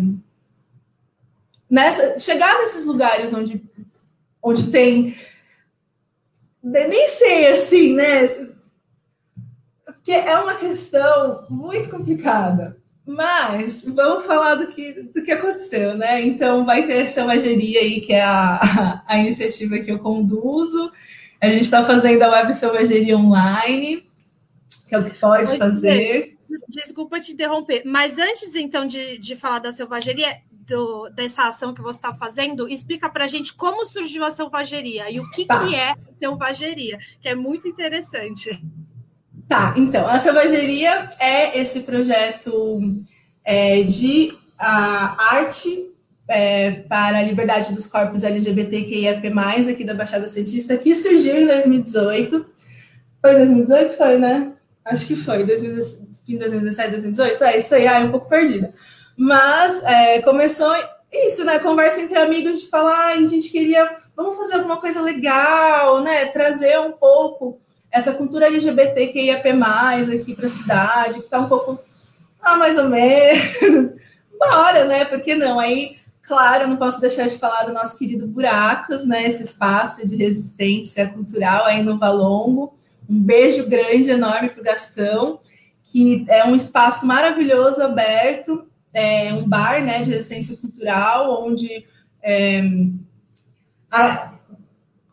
nessa, 1.70 2.18
chegar 2.18 2.58
nesses 2.60 2.84
lugares 2.84 3.32
onde, 3.32 3.62
onde 4.42 4.70
tem. 4.70 5.16
Nem 6.62 7.08
sei 7.10 7.48
assim, 7.48 7.94
né? 7.94 8.26
Porque 9.84 10.12
é 10.12 10.36
uma 10.38 10.54
questão 10.54 11.46
muito 11.48 11.90
complicada. 11.90 12.76
Mas 13.06 13.84
vamos 13.84 14.26
falar 14.26 14.56
do 14.56 14.66
que, 14.66 14.92
do 14.94 15.22
que 15.22 15.30
aconteceu, 15.30 15.96
né? 15.96 16.20
Então 16.22 16.64
vai 16.66 16.86
ter 16.86 17.08
selvageria 17.08 17.80
aí, 17.80 18.00
que 18.00 18.12
é 18.12 18.22
a, 18.22 19.04
a 19.06 19.18
iniciativa 19.18 19.78
que 19.78 19.92
eu 19.92 20.00
conduzo. 20.00 20.90
A 21.46 21.50
gente 21.50 21.62
está 21.62 21.84
fazendo 21.84 22.22
a 22.22 22.30
web 22.30 22.52
selvageria 22.54 23.16
online, 23.16 24.04
que 24.88 24.94
é 24.94 24.98
o 24.98 25.04
que 25.04 25.18
pode 25.18 25.52
Oi, 25.52 25.58
fazer. 25.58 26.36
Desculpa 26.68 27.20
te 27.20 27.32
interromper, 27.32 27.82
mas 27.84 28.18
antes 28.18 28.54
então 28.54 28.86
de, 28.86 29.18
de 29.18 29.36
falar 29.36 29.58
da 29.58 29.72
selvageria, 29.72 30.40
do, 30.50 31.08
dessa 31.10 31.44
ação 31.44 31.72
que 31.72 31.80
você 31.80 31.98
está 31.98 32.12
fazendo, 32.12 32.68
explica 32.68 33.08
para 33.08 33.24
a 33.24 33.28
gente 33.28 33.54
como 33.54 33.86
surgiu 33.86 34.24
a 34.24 34.30
selvageria 34.30 35.10
e 35.10 35.20
o 35.20 35.30
que, 35.30 35.44
tá. 35.44 35.64
que 35.64 35.74
é 35.74 35.94
selvageria, 36.18 36.98
que 37.20 37.28
é 37.28 37.34
muito 37.34 37.68
interessante. 37.68 38.60
Tá, 39.48 39.74
então, 39.76 40.08
a 40.08 40.18
selvageria 40.18 41.08
é 41.20 41.58
esse 41.58 41.80
projeto 41.80 42.80
é, 43.44 43.82
de 43.84 44.36
a, 44.58 45.36
arte 45.36 45.92
é, 46.28 46.70
para 46.88 47.18
a 47.18 47.22
liberdade 47.22 47.72
dos 47.72 47.86
corpos 47.86 48.22
LGBTQIAP+, 48.22 49.28
aqui 49.70 49.84
da 49.84 49.94
Baixada 49.94 50.28
Santista, 50.28 50.76
que 50.76 50.94
surgiu 50.94 51.36
em 51.36 51.46
2018. 51.46 52.46
Foi 53.20 53.34
2018? 53.34 53.96
Foi, 53.96 54.18
né? 54.18 54.52
Acho 54.84 55.06
que 55.06 55.16
foi, 55.16 55.44
2017, 55.44 56.90
2018? 56.90 57.44
É 57.44 57.58
isso 57.58 57.74
aí, 57.74 57.86
ah, 57.86 58.00
é 58.00 58.04
um 58.04 58.10
pouco 58.10 58.28
perdida. 58.28 58.72
Mas 59.16 59.82
é, 59.84 60.20
começou 60.22 60.74
isso, 61.12 61.44
né? 61.44 61.58
Conversa 61.58 62.00
entre 62.00 62.18
amigos 62.18 62.60
de 62.60 62.68
falar, 62.68 63.12
ah, 63.12 63.12
a 63.12 63.26
gente 63.26 63.50
queria, 63.50 63.96
vamos 64.14 64.36
fazer 64.36 64.54
alguma 64.54 64.80
coisa 64.80 65.00
legal, 65.00 66.00
né? 66.00 66.26
Trazer 66.26 66.78
um 66.80 66.92
pouco 66.92 67.60
essa 67.90 68.12
cultura 68.12 68.46
LGBTQIAP+, 68.46 69.48
aqui 70.14 70.34
para 70.34 70.46
a 70.46 70.50
cidade, 70.50 71.22
que 71.22 71.28
tá 71.28 71.38
um 71.38 71.48
pouco, 71.48 71.78
ah, 72.42 72.56
mais 72.56 72.76
ou 72.76 72.88
menos. 72.88 73.96
Bora, 74.38 74.84
né? 74.84 75.04
Por 75.04 75.20
que 75.20 75.34
não? 75.34 75.58
Aí 75.58 75.96
Claro, 76.26 76.66
não 76.66 76.76
posso 76.76 77.00
deixar 77.00 77.28
de 77.28 77.38
falar 77.38 77.62
do 77.62 77.72
nosso 77.72 77.96
querido 77.96 78.26
Buracos, 78.26 79.04
né? 79.04 79.28
Esse 79.28 79.44
espaço 79.44 80.04
de 80.04 80.16
resistência 80.16 81.06
cultural 81.08 81.64
aí 81.64 81.84
no 81.84 81.98
Valongo. 81.98 82.76
Um 83.08 83.20
beijo 83.20 83.68
grande, 83.68 84.10
enorme 84.10 84.50
para 84.50 84.60
o 84.60 84.64
Gastão, 84.64 85.40
que 85.84 86.26
é 86.28 86.44
um 86.44 86.56
espaço 86.56 87.06
maravilhoso, 87.06 87.80
aberto, 87.80 88.66
é 88.92 89.32
um 89.32 89.48
bar 89.48 89.80
né, 89.84 90.02
de 90.02 90.10
resistência 90.10 90.56
cultural, 90.56 91.46
onde 91.46 91.86
é, 92.20 92.60
a, 93.88 94.34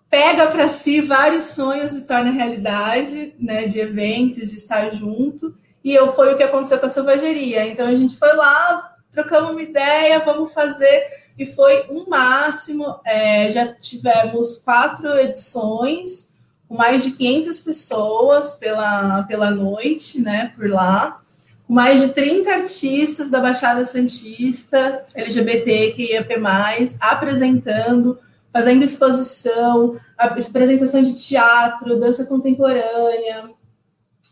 pega 0.09 0.47
para 0.47 0.67
si 0.67 0.99
vários 0.99 1.43
sonhos 1.45 1.93
e 1.93 2.07
torna 2.07 2.31
realidade, 2.31 3.35
né, 3.37 3.67
de 3.67 3.79
eventos, 3.79 4.49
de 4.49 4.55
estar 4.55 4.89
junto. 4.89 5.55
E 5.83 5.93
eu 5.93 6.11
foi 6.13 6.33
o 6.33 6.37
que 6.37 6.43
aconteceu 6.43 6.79
com 6.79 6.87
a 6.87 6.89
selvageria. 6.89 7.67
Então 7.67 7.85
a 7.85 7.95
gente 7.95 8.17
foi 8.17 8.33
lá, 8.35 8.92
trocamos 9.13 9.51
uma 9.51 9.61
ideia, 9.61 10.19
vamos 10.19 10.51
fazer, 10.51 11.05
e 11.37 11.45
foi 11.45 11.85
um 11.89 12.05
máximo. 12.09 12.99
É, 13.05 13.51
já 13.51 13.73
tivemos 13.73 14.57
quatro 14.57 15.17
edições, 15.17 16.29
com 16.67 16.75
mais 16.75 17.03
de 17.03 17.11
500 17.11 17.61
pessoas 17.61 18.53
pela, 18.53 19.23
pela 19.23 19.51
noite, 19.51 20.19
né, 20.21 20.51
por 20.55 20.69
lá, 20.69 21.21
com 21.67 21.73
mais 21.73 22.01
de 22.01 22.09
30 22.09 22.51
artistas 22.51 23.29
da 23.29 23.39
Baixada 23.39 23.85
Santista, 23.85 25.05
LGBT, 25.15 26.37
mais, 26.39 26.97
apresentando, 26.99 28.19
fazendo 28.51 28.83
exposição, 28.83 29.99
apresentação 30.17 31.01
de 31.01 31.13
teatro, 31.13 31.99
dança 31.99 32.25
contemporânea, 32.25 33.49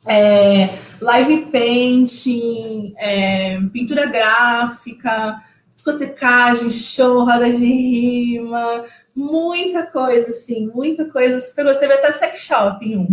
é, 0.05 0.69
live 0.99 1.45
painting, 1.47 2.93
é, 2.97 3.59
pintura 3.71 4.05
gráfica, 4.07 5.41
discotecagem, 5.73 6.69
show, 6.69 7.25
roda 7.25 7.49
de 7.49 7.65
rima, 7.65 8.85
muita 9.15 9.85
coisa, 9.85 10.29
assim, 10.31 10.67
muita 10.73 11.05
coisa. 11.05 11.39
Super, 11.39 11.77
teve 11.79 11.93
até 11.93 12.11
sex 12.13 12.39
shop 12.39 12.85
em 12.85 12.97
um. 12.97 13.07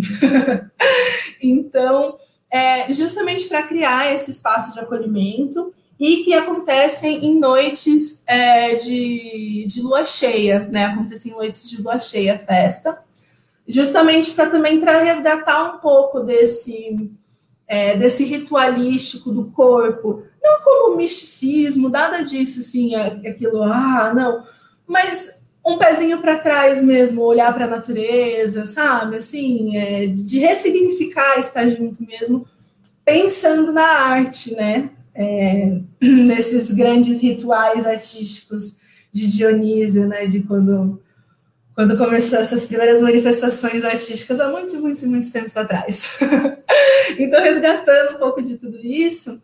então, 1.42 2.18
é, 2.50 2.92
justamente 2.92 3.48
para 3.48 3.62
criar 3.62 4.12
esse 4.12 4.30
espaço 4.30 4.72
de 4.72 4.80
acolhimento 4.80 5.72
e 5.98 6.18
que 6.18 6.32
acontecem 6.32 7.24
em 7.24 7.38
noites 7.38 8.22
é, 8.26 8.76
de, 8.76 9.66
de 9.66 9.82
lua 9.82 10.06
cheia, 10.06 10.68
né? 10.70 10.86
Acontecem 10.86 11.32
em 11.32 11.34
noites 11.34 11.68
de 11.68 11.82
lua 11.82 11.98
cheia 11.98 12.38
festa, 12.38 12.98
justamente 13.68 14.32
para 14.32 14.48
também 14.48 14.80
para 14.80 15.02
resgatar 15.02 15.74
um 15.74 15.78
pouco 15.78 16.20
desse 16.20 17.10
é, 17.68 17.96
desse 17.96 18.24
ritualístico 18.24 19.30
do 19.30 19.50
corpo, 19.50 20.22
não 20.42 20.62
como 20.62 20.96
misticismo, 20.96 21.90
nada 21.90 22.22
disso, 22.22 22.60
assim, 22.60 22.94
é, 22.94 23.28
aquilo, 23.28 23.62
ah, 23.62 24.10
não, 24.14 24.42
mas 24.86 25.38
um 25.64 25.76
pezinho 25.76 26.22
para 26.22 26.38
trás 26.38 26.82
mesmo, 26.82 27.22
olhar 27.22 27.52
para 27.52 27.66
a 27.66 27.68
natureza, 27.68 28.64
sabe? 28.64 29.16
Assim, 29.16 29.76
é, 29.76 30.06
de 30.06 30.38
ressignificar 30.38 31.38
estar 31.38 31.68
junto 31.68 32.02
mesmo, 32.02 32.46
pensando 33.04 33.70
na 33.70 33.86
arte, 33.86 34.54
né? 34.54 34.90
É, 35.14 35.78
nesses 36.00 36.70
grandes 36.70 37.20
rituais 37.20 37.86
artísticos 37.86 38.76
de 39.12 39.30
Dionísio, 39.36 40.08
né? 40.08 40.26
De 40.26 40.40
quando, 40.40 41.02
quando 41.78 41.96
começou 41.96 42.40
essas 42.40 42.66
primeiras 42.66 43.00
manifestações 43.00 43.84
artísticas 43.84 44.40
há 44.40 44.50
muitos, 44.50 44.74
muitos, 44.74 45.04
muitos 45.04 45.30
tempos 45.30 45.56
atrás. 45.56 46.10
então, 47.16 47.40
resgatando 47.40 48.16
um 48.16 48.18
pouco 48.18 48.42
de 48.42 48.56
tudo 48.58 48.78
isso, 48.78 49.40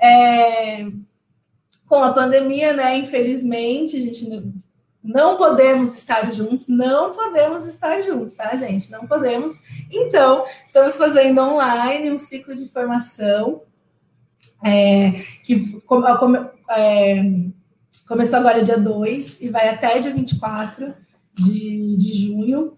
é, 0.00 0.86
com 1.86 1.96
a 1.96 2.14
pandemia, 2.14 2.72
né? 2.72 2.96
Infelizmente, 2.96 3.98
a 3.98 4.00
gente 4.00 4.50
não 5.02 5.36
podemos 5.36 5.94
estar 5.94 6.32
juntos, 6.32 6.68
não 6.68 7.12
podemos 7.12 7.66
estar 7.66 8.00
juntos, 8.00 8.34
tá, 8.34 8.56
gente? 8.56 8.90
Não 8.90 9.06
podemos. 9.06 9.60
Então, 9.92 10.46
estamos 10.66 10.96
fazendo 10.96 11.38
online 11.38 12.10
um 12.10 12.16
ciclo 12.16 12.54
de 12.54 12.66
formação 12.70 13.60
é, 14.64 15.22
que 15.42 15.82
é, 16.70 17.22
começou 18.08 18.38
agora 18.38 18.62
dia 18.62 18.78
2 18.78 19.42
e 19.42 19.50
vai 19.50 19.68
até 19.68 19.98
dia 19.98 20.14
24 20.14 21.03
de, 21.34 21.96
de 21.96 22.26
junho. 22.26 22.76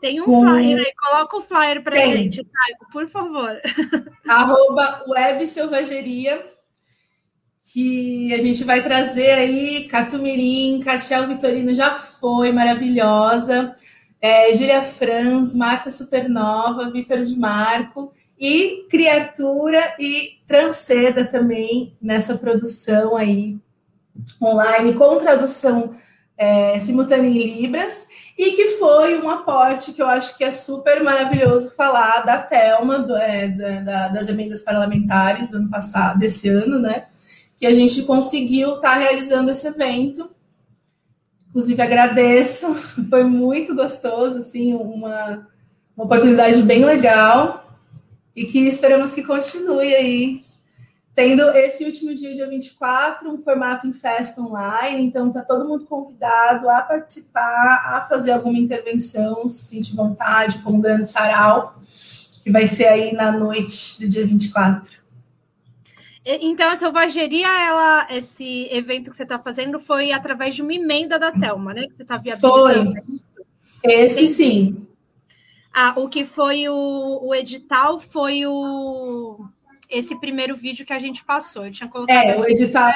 Tem 0.00 0.20
um 0.20 0.24
com... 0.24 0.40
flyer 0.40 0.78
aí, 0.78 0.92
coloca 0.94 1.36
o 1.36 1.40
flyer 1.42 1.82
para 1.82 1.96
gente, 1.96 2.42
Taigo, 2.42 2.90
por 2.92 3.08
favor. 3.08 3.60
Arroba 4.26 5.04
Web 5.06 5.46
Selvageria 5.46 6.42
que 7.72 8.32
a 8.34 8.38
gente 8.38 8.64
vai 8.64 8.82
trazer 8.82 9.30
aí 9.30 9.84
Catumirim, 9.84 10.80
Cachel 10.80 11.28
Vitorino 11.28 11.72
já 11.72 11.94
foi 11.94 12.50
maravilhosa, 12.50 13.76
é, 14.20 14.52
Júlia 14.54 14.82
Franz, 14.82 15.54
Marta 15.54 15.90
Supernova, 15.90 16.90
Vitor 16.90 17.24
de 17.24 17.38
Marco 17.38 18.12
e 18.38 18.86
Criatura 18.90 19.94
e 19.98 20.40
Transceda 20.46 21.24
também 21.24 21.96
nessa 22.02 22.36
produção 22.36 23.16
aí 23.16 23.56
online 24.42 24.94
com 24.94 25.18
tradução 25.18 25.94
é, 26.40 26.78
simultânea 26.80 27.28
em 27.28 27.60
Libras 27.60 28.08
e 28.36 28.52
que 28.52 28.68
foi 28.78 29.20
um 29.20 29.28
aporte 29.28 29.92
que 29.92 30.00
eu 30.00 30.06
acho 30.06 30.38
que 30.38 30.42
é 30.42 30.50
super 30.50 31.04
maravilhoso 31.04 31.70
falar 31.72 32.24
da 32.24 32.38
Telma, 32.38 32.98
do, 32.98 33.14
é, 33.14 33.48
da, 33.48 34.08
das 34.08 34.28
emendas 34.30 34.62
parlamentares 34.62 35.48
do 35.48 35.58
ano 35.58 35.68
passado, 35.68 36.18
desse 36.18 36.48
ano, 36.48 36.78
né? 36.78 37.08
que 37.58 37.66
a 37.66 37.74
gente 37.74 38.04
conseguiu 38.04 38.76
estar 38.76 38.92
tá 38.92 38.96
realizando 38.96 39.50
esse 39.50 39.66
evento. 39.66 40.30
Inclusive, 41.50 41.82
agradeço, 41.82 42.74
foi 43.10 43.22
muito 43.22 43.74
gostoso, 43.74 44.38
assim, 44.38 44.72
uma, 44.72 45.46
uma 45.94 46.06
oportunidade 46.06 46.62
bem 46.62 46.86
legal 46.86 47.78
e 48.34 48.46
que 48.46 48.60
esperamos 48.60 49.12
que 49.12 49.22
continue 49.22 49.94
aí, 49.94 50.42
tendo 51.14 51.42
esse 51.50 51.84
último 51.84 52.14
dia, 52.14 52.34
dia 52.34 52.48
24, 52.48 53.30
um 53.30 53.42
formato 53.42 53.86
em 53.86 53.92
festa 53.92 54.40
online, 54.40 55.02
então 55.02 55.28
está 55.28 55.42
todo 55.42 55.68
mundo 55.68 55.84
convidado 55.84 56.68
a 56.68 56.80
participar, 56.82 57.82
a 57.84 58.06
fazer 58.08 58.32
alguma 58.32 58.58
intervenção, 58.58 59.48
se 59.48 59.64
sentir 59.64 59.94
vontade, 59.94 60.60
como 60.60 60.78
um 60.78 60.80
grande 60.80 61.10
sarau, 61.10 61.80
que 62.42 62.50
vai 62.50 62.66
ser 62.66 62.86
aí 62.86 63.12
na 63.12 63.32
noite 63.32 64.00
do 64.00 64.08
dia 64.08 64.26
24. 64.26 65.00
Então, 66.24 66.70
a 66.70 66.78
selvageria, 66.78 67.48
ela, 67.48 68.06
esse 68.10 68.68
evento 68.70 69.10
que 69.10 69.16
você 69.16 69.22
está 69.22 69.38
fazendo 69.38 69.80
foi 69.80 70.12
através 70.12 70.54
de 70.54 70.62
uma 70.62 70.74
emenda 70.74 71.18
da 71.18 71.32
Telma, 71.32 71.72
né? 71.72 71.86
Que 71.88 71.96
você 71.96 72.02
está 72.02 72.18
viabilizando. 72.18 72.92
Foi. 72.92 73.92
Esse 73.92 74.28
sim. 74.28 74.86
Ah, 75.72 75.94
o 75.96 76.08
que 76.08 76.24
foi 76.24 76.68
o, 76.68 77.20
o 77.22 77.34
edital 77.34 77.98
foi 77.98 78.44
o 78.46 79.48
esse 79.90 80.18
primeiro 80.20 80.54
vídeo 80.54 80.86
que 80.86 80.92
a 80.92 80.98
gente 80.98 81.24
passou. 81.24 81.66
Eu 81.66 81.72
tinha 81.72 81.88
colocado. 81.88 82.16
É, 82.16 82.38
o 82.38 82.48
edital. 82.48 82.92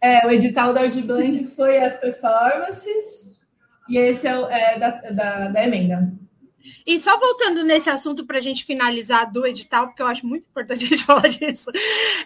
É, 0.00 0.26
o 0.26 0.30
edital 0.30 0.72
da 0.72 0.80
Art 0.82 0.96
Blank 1.02 1.44
foi 1.48 1.76
as 1.78 1.94
performances, 1.96 3.36
e 3.88 3.98
esse 3.98 4.26
é, 4.26 4.38
o, 4.38 4.48
é 4.48 4.78
da, 4.78 4.90
da, 4.90 5.48
da 5.48 5.64
emenda. 5.64 6.10
E 6.86 6.98
só 6.98 7.18
voltando 7.18 7.62
nesse 7.64 7.88
assunto 7.88 8.26
para 8.26 8.38
a 8.38 8.40
gente 8.40 8.64
finalizar 8.64 9.30
do 9.30 9.46
edital, 9.46 9.88
porque 9.88 10.02
eu 10.02 10.06
acho 10.06 10.26
muito 10.26 10.46
importante 10.46 10.84
a 10.84 10.88
gente 10.88 11.04
falar 11.04 11.28
disso. 11.28 11.70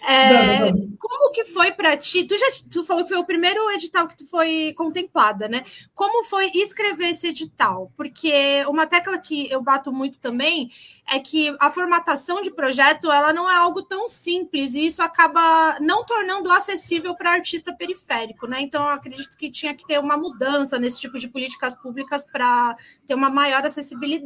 É, 0.07 0.59
vamos, 0.59 0.81
vamos. 0.81 0.99
Como 0.99 1.33
que 1.33 1.45
foi 1.45 1.73
para 1.73 1.97
ti? 1.97 2.25
Tu 2.25 2.37
já 2.37 2.47
tu 2.71 2.85
falou 2.85 3.05
que 3.05 3.11
foi 3.11 3.19
o 3.19 3.25
primeiro 3.25 3.71
edital 3.71 4.09
que 4.09 4.17
tu 4.17 4.27
foi 4.27 4.75
contemplada, 4.77 5.49
né? 5.49 5.65
Como 5.95 6.25
foi 6.25 6.51
escrever 6.55 7.11
esse 7.11 7.29
edital? 7.29 7.93
Porque 7.97 8.65
uma 8.69 8.87
tecla 8.87 9.19
que 9.19 9.51
eu 9.51 9.63
bato 9.63 9.93
muito 9.93 10.21
também 10.21 10.71
é 11.11 11.19
que 11.19 11.55
a 11.61 11.71
formatação 11.71 12.41
de 12.41 12.51
projeto 12.51 13.11
ela 13.13 13.33
não 13.33 13.51
é 13.51 13.55
algo 13.55 13.83
tão 13.83 14.09
simples 14.09 14.75
e 14.75 14.87
isso 14.87 15.03
acaba 15.03 15.79
não 15.81 16.05
tornando 16.05 16.51
acessível 16.51 17.15
para 17.15 17.33
artista 17.33 17.75
periférico, 17.75 18.47
né? 18.47 18.61
Então 18.61 18.83
eu 18.83 18.91
acredito 18.91 19.37
que 19.37 19.51
tinha 19.51 19.75
que 19.75 19.87
ter 19.87 19.99
uma 19.99 20.17
mudança 20.17 20.79
nesse 20.79 21.01
tipo 21.01 21.19
de 21.19 21.29
políticas 21.29 21.75
públicas 21.75 22.25
para 22.25 22.77
ter 23.07 23.15
uma 23.15 23.31
maior 23.31 23.65
acessibilidade. 23.65 24.24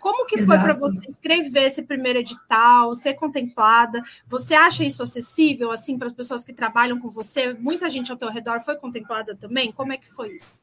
Como 0.00 0.26
que 0.26 0.44
foi 0.44 0.58
para 0.58 0.74
você 0.74 1.10
escrever 1.10 1.64
esse 1.64 1.82
primeiro 1.82 2.18
edital, 2.18 2.94
ser 2.94 3.14
contemplada? 3.14 4.02
Você 4.26 4.54
acha 4.54 4.84
isso 4.84 5.02
acessível 5.02 5.70
assim 5.70 5.98
para 5.98 6.06
as 6.06 6.12
pessoas 6.12 6.44
que 6.44 6.52
trabalham 6.52 6.98
com 6.98 7.08
você? 7.08 7.54
Muita 7.54 7.88
gente 7.88 8.10
ao 8.10 8.18
teu 8.18 8.30
redor 8.30 8.60
foi 8.60 8.76
contemplada 8.76 9.36
também? 9.36 9.72
Como 9.72 9.92
é 9.92 9.96
que 9.96 10.08
foi 10.08 10.36
isso? 10.36 10.62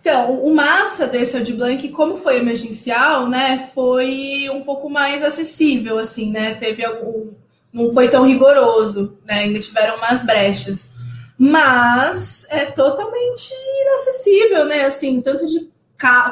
Então, 0.00 0.40
o 0.40 0.54
massa 0.54 1.06
desse 1.06 1.36
Audi 1.36 1.52
Blank, 1.52 1.88
como 1.88 2.16
foi 2.16 2.36
emergencial, 2.36 3.28
né, 3.28 3.68
foi 3.74 4.48
um 4.52 4.62
pouco 4.62 4.88
mais 4.88 5.20
acessível, 5.20 5.98
assim, 5.98 6.30
né, 6.30 6.54
teve 6.54 6.84
algum, 6.84 7.32
não 7.72 7.92
foi 7.92 8.08
tão 8.08 8.24
rigoroso, 8.24 9.18
né, 9.24 9.40
ainda 9.40 9.58
tiveram 9.58 9.96
umas 9.96 10.24
brechas, 10.24 10.92
mas 11.36 12.46
é 12.50 12.66
totalmente 12.66 13.52
inacessível, 13.82 14.64
né, 14.66 14.84
assim, 14.84 15.20
tanto 15.20 15.44
de 15.44 15.68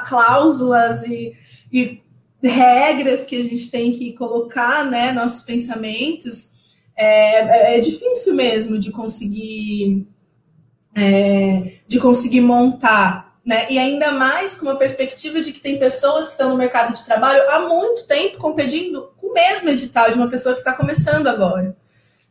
cláusulas 0.07 1.03
e, 1.03 1.35
e 1.75 2.03
regras 2.43 3.25
que 3.25 3.37
a 3.37 3.43
gente 3.43 3.71
tem 3.71 3.93
que 3.93 4.13
colocar, 4.13 4.85
né, 4.85 5.13
nossos 5.13 5.43
pensamentos, 5.43 6.53
é, 6.97 7.75
é, 7.75 7.79
é 7.79 7.81
difícil 7.81 8.35
mesmo 8.35 8.79
de 8.79 8.93
conseguir 8.93 10.07
é, 10.95 11.79
de 11.87 11.99
conseguir 11.99 12.41
montar 12.41 13.25
né? 13.45 13.67
E 13.69 13.79
ainda 13.79 14.11
mais 14.11 14.55
com 14.55 14.65
uma 14.65 14.77
perspectiva 14.77 15.41
de 15.41 15.53
que 15.53 15.61
tem 15.61 15.79
pessoas 15.79 16.27
que 16.27 16.33
estão 16.33 16.51
no 16.51 16.57
mercado 16.57 16.95
de 16.95 17.05
trabalho 17.05 17.43
há 17.51 17.61
muito 17.61 18.07
tempo 18.07 18.39
competindo 18.39 19.13
com 19.19 19.27
o 19.27 19.35
mesmo 19.35 19.69
edital 19.69 20.11
de 20.11 20.17
uma 20.17 20.31
pessoa 20.31 20.55
que 20.55 20.63
está 20.63 20.73
começando 20.73 21.27
agora. 21.27 21.77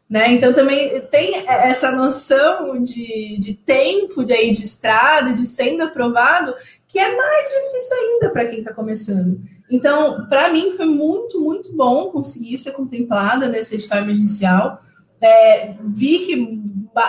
Né? 0.09 0.31
Então 0.33 0.51
também 0.51 0.99
tem 1.11 1.47
essa 1.47 1.91
noção 1.91 2.81
de, 2.81 3.37
de 3.37 3.53
tempo 3.53 4.23
de, 4.23 4.33
aí, 4.33 4.51
de 4.51 4.63
estrada, 4.63 5.33
de 5.33 5.45
sendo 5.45 5.83
aprovado, 5.83 6.55
que 6.93 6.99
é 6.99 7.15
mais 7.17 7.49
difícil 7.49 7.97
ainda 7.97 8.29
para 8.29 8.45
quem 8.45 8.59
está 8.59 8.71
começando. 8.71 9.41
Então, 9.67 10.27
para 10.29 10.49
mim, 10.53 10.73
foi 10.73 10.85
muito, 10.85 11.41
muito 11.41 11.73
bom 11.75 12.11
conseguir 12.11 12.55
ser 12.59 12.73
contemplada 12.73 13.47
nesse 13.47 13.73
edital 13.73 13.97
emergencial. 13.97 14.79
É, 15.19 15.73
vi 15.83 16.19
que 16.19 16.61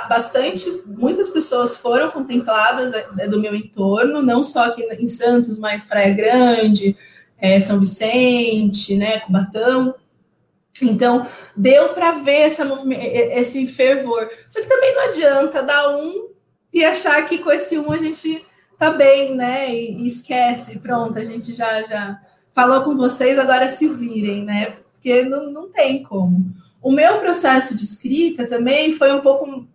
bastante, 0.08 0.70
muitas 0.86 1.28
pessoas 1.28 1.76
foram 1.76 2.10
contempladas 2.10 2.94
é, 3.18 3.28
do 3.28 3.38
meu 3.38 3.54
entorno, 3.54 4.22
não 4.22 4.42
só 4.42 4.68
aqui 4.68 4.82
em 4.84 5.06
Santos, 5.06 5.58
mas 5.58 5.84
Praia 5.84 6.14
Grande, 6.14 6.96
é, 7.36 7.60
São 7.60 7.78
Vicente, 7.78 8.96
né, 8.96 9.20
Cubatão. 9.20 9.94
Então, 10.80 11.26
deu 11.54 11.90
para 11.90 12.12
ver 12.12 12.46
essa, 12.46 12.66
esse 13.34 13.66
fervor. 13.66 14.30
Só 14.48 14.62
que 14.62 14.66
também 14.66 14.94
não 14.94 15.04
adianta 15.08 15.62
dar 15.62 15.94
um 15.94 16.30
e 16.72 16.82
achar 16.82 17.22
que 17.26 17.36
com 17.36 17.52
esse 17.52 17.76
um 17.76 17.92
a 17.92 17.98
gente 17.98 18.42
tá 18.90 18.98
bem, 18.98 19.34
né? 19.34 19.74
E, 19.74 20.02
e 20.02 20.08
esquece, 20.08 20.78
pronto, 20.78 21.18
a 21.18 21.24
gente 21.24 21.52
já, 21.52 21.82
já 21.82 22.20
falou 22.52 22.82
com 22.82 22.96
vocês, 22.96 23.38
agora 23.38 23.68
se 23.68 23.88
virem, 23.88 24.44
né? 24.44 24.76
porque 25.04 25.22
não, 25.22 25.50
não 25.52 25.70
tem 25.70 26.02
como. 26.02 26.46
O 26.80 26.90
meu 26.90 27.20
processo 27.20 27.76
de 27.76 27.84
escrita 27.84 28.46
também 28.46 28.94
foi 28.94 29.12
um 29.12 29.20
pouco 29.20 29.66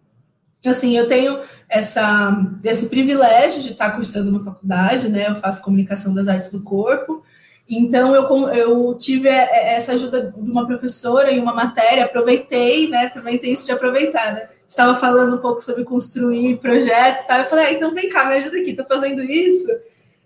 assim, 0.65 0.98
eu 0.98 1.08
tenho 1.08 1.39
essa, 1.69 2.36
esse 2.63 2.89
privilégio 2.89 3.62
de 3.62 3.72
estar 3.72 3.91
cursando 3.91 4.32
uma 4.32 4.43
faculdade, 4.43 5.08
né? 5.08 5.28
Eu 5.30 5.36
faço 5.36 5.62
comunicação 5.62 6.13
das 6.13 6.28
artes 6.28 6.50
do 6.50 6.63
corpo. 6.63 7.24
Então 7.69 8.15
eu, 8.15 8.50
eu 8.50 8.95
tive 8.95 9.30
essa 9.30 9.93
ajuda 9.93 10.32
de 10.32 10.39
uma 10.39 10.65
professora 10.65 11.32
em 11.32 11.39
uma 11.39 11.54
matéria, 11.54 12.06
aproveitei, 12.06 12.89
né? 12.89 13.10
Também 13.10 13.38
tem 13.38 13.54
isso 13.54 13.65
de 13.65 13.72
aproveitar, 13.72 14.34
né? 14.34 14.50
Estava 14.69 14.95
falando 14.97 15.36
um 15.36 15.41
pouco 15.41 15.62
sobre 15.62 15.84
construir 15.84 16.58
projetos, 16.58 17.23
tá? 17.25 17.39
Eu 17.39 17.45
falei, 17.45 17.65
ah, 17.65 17.73
então 17.73 17.93
vem 17.93 18.08
cá, 18.08 18.25
me 18.25 18.36
ajuda 18.36 18.60
aqui, 18.60 18.69
estou 18.69 18.86
fazendo 18.86 19.23
isso. 19.23 19.67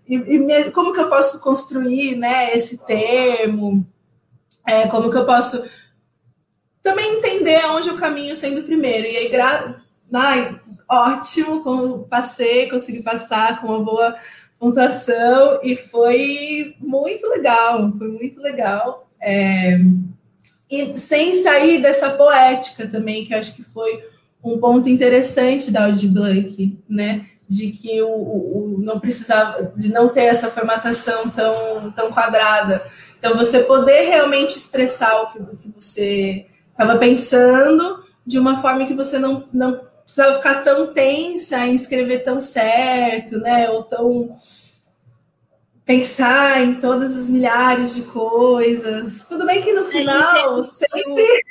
E, 0.08 0.15
e 0.15 0.38
me, 0.38 0.69
como 0.71 0.91
que 0.91 0.99
eu 0.99 1.10
posso 1.10 1.39
construir, 1.39 2.17
né? 2.17 2.53
Esse 2.53 2.77
termo? 2.77 3.88
É, 4.67 4.86
como 4.88 5.10
que 5.10 5.17
eu 5.17 5.25
posso 5.25 5.63
também 6.82 7.17
entender 7.17 7.56
aonde 7.62 7.88
eu 7.88 7.95
caminho 7.95 8.36
sendo 8.36 8.63
primeiro? 8.63 9.08
E 9.08 9.15
aí, 9.15 9.29
gra... 9.29 9.82
Ai, 10.13 10.60
ótimo, 10.89 11.63
como 11.63 12.06
passei, 12.08 12.69
consegui 12.69 13.01
passar 13.01 13.62
com 13.62 13.67
uma 13.67 13.79
boa 13.79 14.15
pontuação 14.60 15.60
e 15.63 15.75
foi 15.75 16.75
muito 16.79 17.27
legal, 17.27 17.91
foi 17.93 18.10
muito 18.10 18.41
legal. 18.41 19.10
É, 19.21 19.79
e 20.69 20.97
sem 20.97 21.34
sair 21.34 21.82
dessa 21.82 22.12
poética 22.12 22.88
também, 22.88 23.25
que 23.25 23.34
acho 23.34 23.56
que 23.56 23.63
foi 23.63 24.03
um 24.43 24.60
ponto 24.60 24.89
interessante 24.89 25.71
da 25.71 25.86
Audi 25.86 26.08
Blanc, 26.08 26.79
né? 26.89 27.25
De 27.47 27.69
que 27.69 28.01
o, 28.01 28.10
o, 28.10 28.75
não 28.79 28.99
precisava, 28.99 29.71
de 29.77 29.91
não 29.91 30.10
ter 30.10 30.23
essa 30.23 30.49
formatação 30.49 31.29
tão, 31.29 31.91
tão 31.91 32.12
quadrada. 32.12 32.86
Então, 33.17 33.38
você 33.38 33.60
poder 33.60 34.10
realmente 34.10 34.58
expressar 34.58 35.21
o 35.21 35.32
que, 35.32 35.39
o 35.39 35.58
que 35.58 35.73
você 35.79 36.45
estava 36.71 36.97
pensando 36.97 38.03
de 38.25 38.38
uma 38.38 38.62
forma 38.62 38.86
que 38.86 38.93
você 38.93 39.17
não, 39.17 39.47
não 39.53 39.79
precisava 40.03 40.36
ficar 40.38 40.63
tão 40.63 40.93
tensa 40.93 41.65
em 41.65 41.75
escrever 41.75 42.19
tão 42.19 42.41
certo, 42.41 43.38
né? 43.38 43.69
Ou 43.69 43.84
tão 43.84 44.36
pensar 45.86 46.62
em 46.62 46.75
todas 46.75 47.15
as 47.15 47.27
milhares 47.27 47.95
de 47.95 48.03
coisas. 48.03 49.23
Tudo 49.23 49.45
bem 49.45 49.62
que 49.62 49.73
no 49.73 49.86
final 49.86 50.63
sempre 50.63 51.43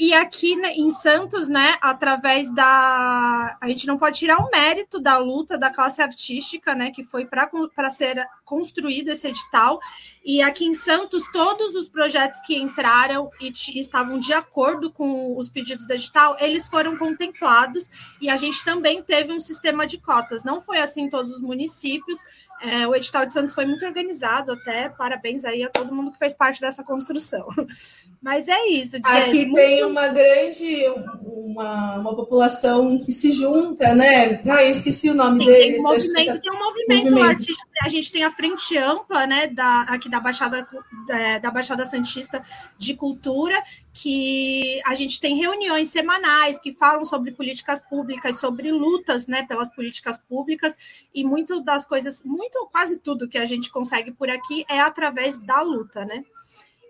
e 0.00 0.14
aqui 0.14 0.56
né, 0.56 0.72
em 0.72 0.90
Santos, 0.90 1.46
né, 1.46 1.76
através 1.78 2.50
da. 2.54 3.58
A 3.60 3.68
gente 3.68 3.86
não 3.86 3.98
pode 3.98 4.18
tirar 4.18 4.38
o 4.38 4.50
mérito 4.50 4.98
da 4.98 5.18
luta 5.18 5.58
da 5.58 5.68
classe 5.68 6.00
artística, 6.00 6.74
né, 6.74 6.90
que 6.90 7.04
foi 7.04 7.26
para 7.26 7.90
ser 7.90 8.26
construído 8.42 9.10
esse 9.10 9.28
edital. 9.28 9.78
E 10.24 10.40
aqui 10.40 10.64
em 10.64 10.72
Santos, 10.72 11.24
todos 11.30 11.74
os 11.74 11.86
projetos 11.86 12.40
que 12.40 12.56
entraram 12.56 13.30
e 13.38 13.52
estavam 13.78 14.18
de 14.18 14.32
acordo 14.32 14.90
com 14.90 15.36
os 15.36 15.50
pedidos 15.50 15.86
do 15.86 15.92
edital, 15.92 16.34
eles 16.40 16.66
foram 16.66 16.96
contemplados. 16.96 17.90
E 18.22 18.30
a 18.30 18.38
gente 18.38 18.64
também 18.64 19.02
teve 19.02 19.34
um 19.34 19.40
sistema 19.40 19.86
de 19.86 19.98
cotas. 19.98 20.42
Não 20.42 20.62
foi 20.62 20.78
assim 20.78 21.02
em 21.02 21.10
todos 21.10 21.34
os 21.34 21.42
municípios. 21.42 22.18
É, 22.62 22.86
o 22.86 22.94
edital 22.94 23.24
de 23.24 23.32
Santos 23.32 23.54
foi 23.54 23.64
muito 23.64 23.84
organizado, 23.86 24.52
até. 24.52 24.88
Parabéns 24.90 25.44
aí 25.44 25.62
a 25.62 25.70
todo 25.70 25.94
mundo 25.94 26.12
que 26.12 26.18
fez 26.18 26.34
parte 26.34 26.60
dessa 26.60 26.84
construção. 26.84 27.46
Mas 28.20 28.48
é 28.48 28.66
isso. 28.68 28.98
Jess, 28.98 29.28
Aqui 29.28 29.50
tem 29.52 29.82
uma 29.82 30.08
grande, 30.08 30.84
uma, 31.22 31.96
uma 31.96 32.14
população 32.14 32.98
que 32.98 33.14
se 33.14 33.32
junta, 33.32 33.94
né? 33.94 34.42
Ah, 34.46 34.62
eu 34.62 34.70
esqueci 34.70 35.08
o 35.08 35.14
nome 35.14 35.40
Sim, 35.40 35.46
deles. 35.46 35.76
Tem 35.76 35.80
um 35.80 35.82
movimento, 35.82 36.40
tem 36.40 36.52
um 36.52 36.58
movimento, 36.58 37.04
movimento. 37.04 37.30
artístico. 37.30 37.70
A 37.82 37.88
gente 37.88 38.12
tem 38.12 38.24
a 38.24 38.30
frente 38.30 38.76
ampla, 38.76 39.26
né? 39.26 39.46
Da, 39.46 39.82
aqui 39.88 40.10
da 40.10 40.20
Baixada, 40.20 40.66
da, 41.06 41.38
da 41.38 41.50
Baixada 41.50 41.86
Santista 41.86 42.42
de 42.76 42.94
Cultura, 42.94 43.58
que 43.92 44.82
a 44.84 44.94
gente 44.94 45.18
tem 45.18 45.38
reuniões 45.38 45.88
semanais 45.88 46.58
que 46.58 46.74
falam 46.74 47.06
sobre 47.06 47.32
políticas 47.32 47.82
públicas, 47.82 48.38
sobre 48.38 48.70
lutas, 48.70 49.26
né? 49.26 49.44
Pelas 49.44 49.74
políticas 49.74 50.18
públicas, 50.18 50.76
e 51.14 51.24
muito 51.24 51.62
das 51.62 51.86
coisas, 51.86 52.22
muito, 52.22 52.49
quase 52.70 52.98
tudo 52.98 53.28
que 53.28 53.38
a 53.38 53.46
gente 53.46 53.70
consegue 53.70 54.12
por 54.12 54.30
aqui 54.30 54.64
é 54.68 54.80
através 54.80 55.38
da 55.38 55.60
luta, 55.62 56.04
né? 56.04 56.24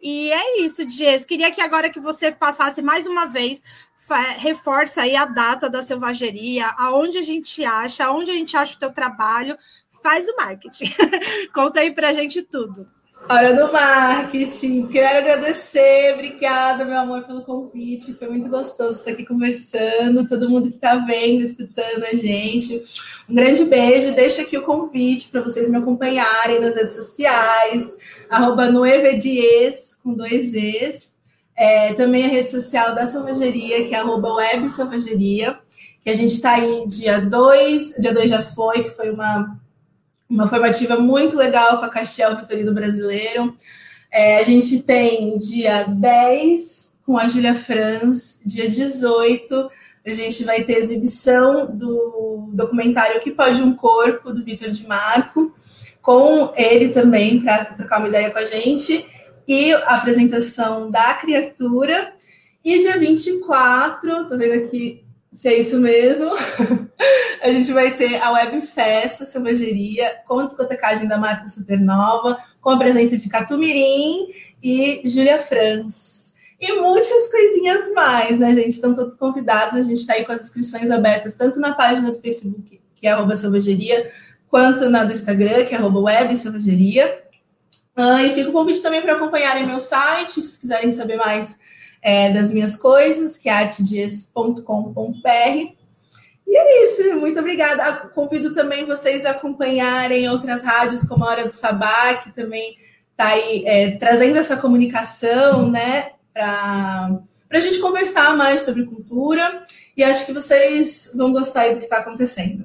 E 0.03 0.33
é 0.33 0.61
isso, 0.61 0.85
Dias. 0.85 1.25
Queria 1.25 1.51
que 1.51 1.61
agora 1.61 1.91
que 1.91 2.01
você 2.01 2.33
passasse 2.33 2.81
mais 2.81 3.07
uma 3.07 3.27
vez, 3.27 3.63
reforça 4.39 5.03
aí 5.03 5.15
a 5.15 5.27
data 5.27 5.69
da 5.69 5.83
selvageria, 5.83 6.69
aonde 6.79 7.19
a 7.19 7.23
gente 7.23 7.65
acha, 7.65 8.07
aonde 8.07 8.31
a 8.31 8.35
gente 8.35 8.57
acha 8.57 8.77
o 8.77 8.79
teu 8.79 8.93
trabalho, 8.93 9.57
faz 10.03 10.27
o 10.29 10.37
marketing. 10.37 10.87
Conta 11.53 11.81
aí 11.81 11.93
pra 11.93 12.13
gente 12.13 12.43
tudo. 12.43 12.89
Hora 13.31 13.55
do 13.55 13.73
marketing. 13.73 14.89
Quero 14.89 15.19
agradecer, 15.21 16.15
obrigada, 16.15 16.85
meu 16.85 16.99
amor, 16.99 17.23
pelo 17.23 17.43
convite. 17.43 18.15
Foi 18.15 18.27
muito 18.27 18.49
gostoso 18.49 18.99
estar 18.99 19.13
aqui 19.13 19.25
conversando. 19.25 20.27
Todo 20.27 20.51
mundo 20.51 20.69
que 20.69 20.75
está 20.75 20.97
vendo, 20.97 21.41
escutando 21.41 22.03
a 22.11 22.17
gente. 22.17 22.83
Um 23.29 23.35
grande 23.37 23.65
beijo. 23.67 24.17
Deixa 24.17 24.43
aqui 24.43 24.59
o 24.59 24.65
convite 24.65 25.29
para 25.29 25.43
vocês 25.43 25.69
me 25.69 25.77
acompanharem 25.77 26.59
nas 26.59 26.75
redes 26.75 26.97
sociais, 26.97 27.97
arroba 28.29 28.67
com 30.03 30.13
dois 30.13 30.53
Es. 30.53 31.15
É, 31.57 31.95
também 31.95 32.25
a 32.25 32.29
rede 32.29 32.51
social 32.51 32.97
da 32.97 33.07
Selvageria, 33.07 33.87
que 33.87 33.95
é 33.95 33.99
arroba 34.01 34.35
web 34.35 34.69
Selvageria, 34.71 35.57
que 36.03 36.11
a 36.11 36.15
gente 36.15 36.33
está 36.33 36.55
aí 36.55 36.85
dia 36.89 37.21
2, 37.21 37.95
dia 37.97 38.13
2 38.13 38.29
já 38.29 38.43
foi, 38.43 38.83
que 38.83 38.91
foi 38.91 39.09
uma, 39.11 39.57
uma 40.31 40.49
formativa 40.49 40.97
muito 40.97 41.37
legal 41.37 41.79
com 41.79 41.85
a 41.85 41.91
Castiel 41.91 42.37
Vitorino 42.37 42.73
Brasileiro. 42.73 43.55
É, 44.11 44.39
a 44.39 44.45
gente 44.45 44.83
tem 44.83 45.37
dia 45.37 45.85
10 45.85 46.95
com 47.05 47.19
a 47.19 47.29
Júlia 47.29 47.55
Franz, 47.55 48.39
dia 48.45 48.69
18 48.69 49.69
a 50.05 50.13
gente 50.13 50.45
vai 50.45 50.63
ter 50.63 50.79
exibição 50.79 51.77
do 51.77 52.49
documentário 52.53 53.21
Que 53.21 53.31
Pode 53.31 53.63
um 53.63 53.75
Corpo, 53.75 54.33
do 54.33 54.43
Vitor 54.43 54.71
de 54.71 54.87
Marco, 54.87 55.55
com 56.01 56.53
ele 56.57 56.89
também 56.89 57.41
para 57.41 57.67
trocar 57.67 57.99
uma 57.99 58.09
ideia 58.09 58.31
com 58.31 58.39
a 58.39 58.47
gente 58.47 59.07
e 59.47 59.73
a 59.73 59.97
apresentação 59.97 60.91
da 60.91 61.15
criatura. 61.15 62.15
E 62.65 62.79
dia 62.79 62.99
24, 62.99 64.29
tô 64.29 64.37
vendo 64.37 64.65
aqui 64.65 65.05
se 65.41 65.49
é 65.49 65.59
isso 65.59 65.81
mesmo, 65.81 66.33
a 67.41 67.51
gente 67.51 67.73
vai 67.73 67.97
ter 67.97 68.17
a 68.17 68.31
Web 68.31 68.67
Festa 68.67 69.25
Selvageria 69.25 70.17
com 70.29 70.45
discotecagem 70.45 71.09
da 71.09 71.17
Marta 71.17 71.49
Supernova, 71.49 72.37
com 72.61 72.69
a 72.69 72.77
presença 72.77 73.17
de 73.17 73.27
Catumirim 73.27 74.35
e 74.63 75.01
Júlia 75.03 75.39
Franz. 75.39 76.35
E 76.61 76.75
muitas 76.75 77.31
coisinhas 77.31 77.91
mais, 77.95 78.39
né, 78.39 78.55
gente? 78.55 78.69
Estão 78.69 78.95
todos 78.95 79.15
convidados. 79.15 79.81
A 79.81 79.83
gente 79.83 80.01
está 80.01 80.13
aí 80.13 80.27
com 80.27 80.33
as 80.33 80.43
inscrições 80.43 80.91
abertas, 80.91 81.35
tanto 81.35 81.59
na 81.59 81.75
página 81.75 82.13
do 82.13 82.21
Facebook, 82.21 82.79
que 82.95 83.07
é 83.07 83.11
arroba 83.11 83.35
selvageria, 83.35 84.13
quanto 84.47 84.91
na 84.91 85.05
do 85.05 85.13
Instagram, 85.15 85.65
que 85.65 85.75
é 85.75 85.79
arroba 85.79 86.01
web 86.01 86.37
selvageria. 86.37 87.19
Ah, 87.97 88.23
e 88.23 88.35
fica 88.35 88.51
o 88.51 88.53
convite 88.53 88.83
também 88.83 89.01
para 89.01 89.15
acompanharem 89.15 89.65
meu 89.65 89.81
site, 89.81 90.43
se 90.43 90.61
quiserem 90.61 90.93
saber 90.93 91.17
mais 91.17 91.57
é, 92.03 92.31
das 92.31 92.53
minhas 92.53 92.77
coisas, 92.77 93.37
que 93.37 93.49
é 93.49 93.53
artedias.com.br. 93.53 95.81
E 96.47 96.57
é 96.57 96.85
isso, 96.85 97.17
muito 97.17 97.39
obrigada. 97.39 98.09
Convido 98.09 98.53
também 98.53 98.85
vocês 98.85 99.25
a 99.25 99.31
acompanharem 99.31 100.29
outras 100.29 100.63
rádios, 100.63 101.05
como 101.05 101.25
a 101.25 101.29
Hora 101.29 101.47
do 101.47 101.55
Sabá, 101.55 102.15
que 102.15 102.33
também 102.33 102.77
está 103.13 103.29
aí 103.29 103.65
é, 103.67 103.91
trazendo 103.93 104.39
essa 104.39 104.57
comunicação, 104.57 105.71
né, 105.71 106.13
para 106.33 107.21
a 107.53 107.61
gente 107.61 107.79
conversar 107.79 108.37
mais 108.37 108.63
sobre 108.63 108.85
cultura. 108.85 109.65
E 109.97 110.03
acho 110.03 110.27
que 110.27 110.33
vocês 110.33 111.11
vão 111.15 111.33
gostar 111.33 111.69
do 111.69 111.79
que 111.79 111.85
está 111.85 111.99
acontecendo. 111.99 112.65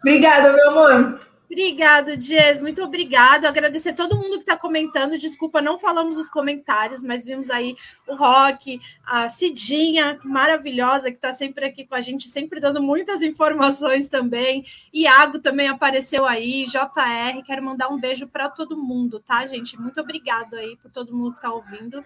Obrigada, 0.00 0.52
meu 0.52 0.70
amor. 0.70 1.29
Obrigada, 1.50 2.16
Dias. 2.16 2.60
Muito 2.60 2.80
obrigado. 2.80 3.44
Agradecer 3.44 3.92
todo 3.92 4.16
mundo 4.16 4.34
que 4.34 4.42
está 4.42 4.56
comentando. 4.56 5.18
Desculpa, 5.18 5.60
não 5.60 5.80
falamos 5.80 6.16
os 6.16 6.30
comentários, 6.30 7.02
mas 7.02 7.24
vimos 7.24 7.50
aí 7.50 7.76
o 8.06 8.14
Rock, 8.14 8.80
a 9.04 9.28
Cidinha, 9.28 10.20
maravilhosa, 10.22 11.10
que 11.10 11.16
está 11.16 11.32
sempre 11.32 11.66
aqui 11.66 11.84
com 11.84 11.96
a 11.96 12.00
gente, 12.00 12.28
sempre 12.28 12.60
dando 12.60 12.80
muitas 12.80 13.20
informações 13.24 14.08
também. 14.08 14.64
Iago 14.94 15.40
também 15.40 15.66
apareceu 15.66 16.24
aí, 16.24 16.66
JR. 16.66 17.42
Quero 17.44 17.64
mandar 17.64 17.88
um 17.88 17.98
beijo 17.98 18.28
para 18.28 18.48
todo 18.48 18.76
mundo, 18.76 19.18
tá, 19.18 19.44
gente? 19.48 19.76
Muito 19.76 20.00
obrigado 20.00 20.54
aí 20.54 20.76
por 20.76 20.88
todo 20.88 21.12
mundo 21.12 21.32
que 21.32 21.38
está 21.38 21.52
ouvindo 21.52 22.04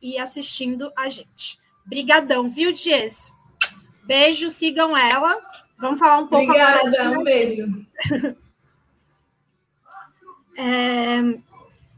e 0.00 0.16
assistindo 0.16 0.92
a 0.96 1.08
gente. 1.08 1.58
Brigadão, 1.84 2.48
viu, 2.48 2.70
Dias? 2.70 3.32
Beijo, 4.04 4.48
sigam 4.48 4.96
ela. 4.96 5.36
Vamos 5.76 5.98
falar 5.98 6.18
um 6.18 6.28
pouco 6.28 6.44
Obrigada, 6.44 6.88
agora. 6.88 7.10
De... 7.10 7.18
Um 7.18 7.24
beijo. 7.24 7.86
É, 10.56 11.20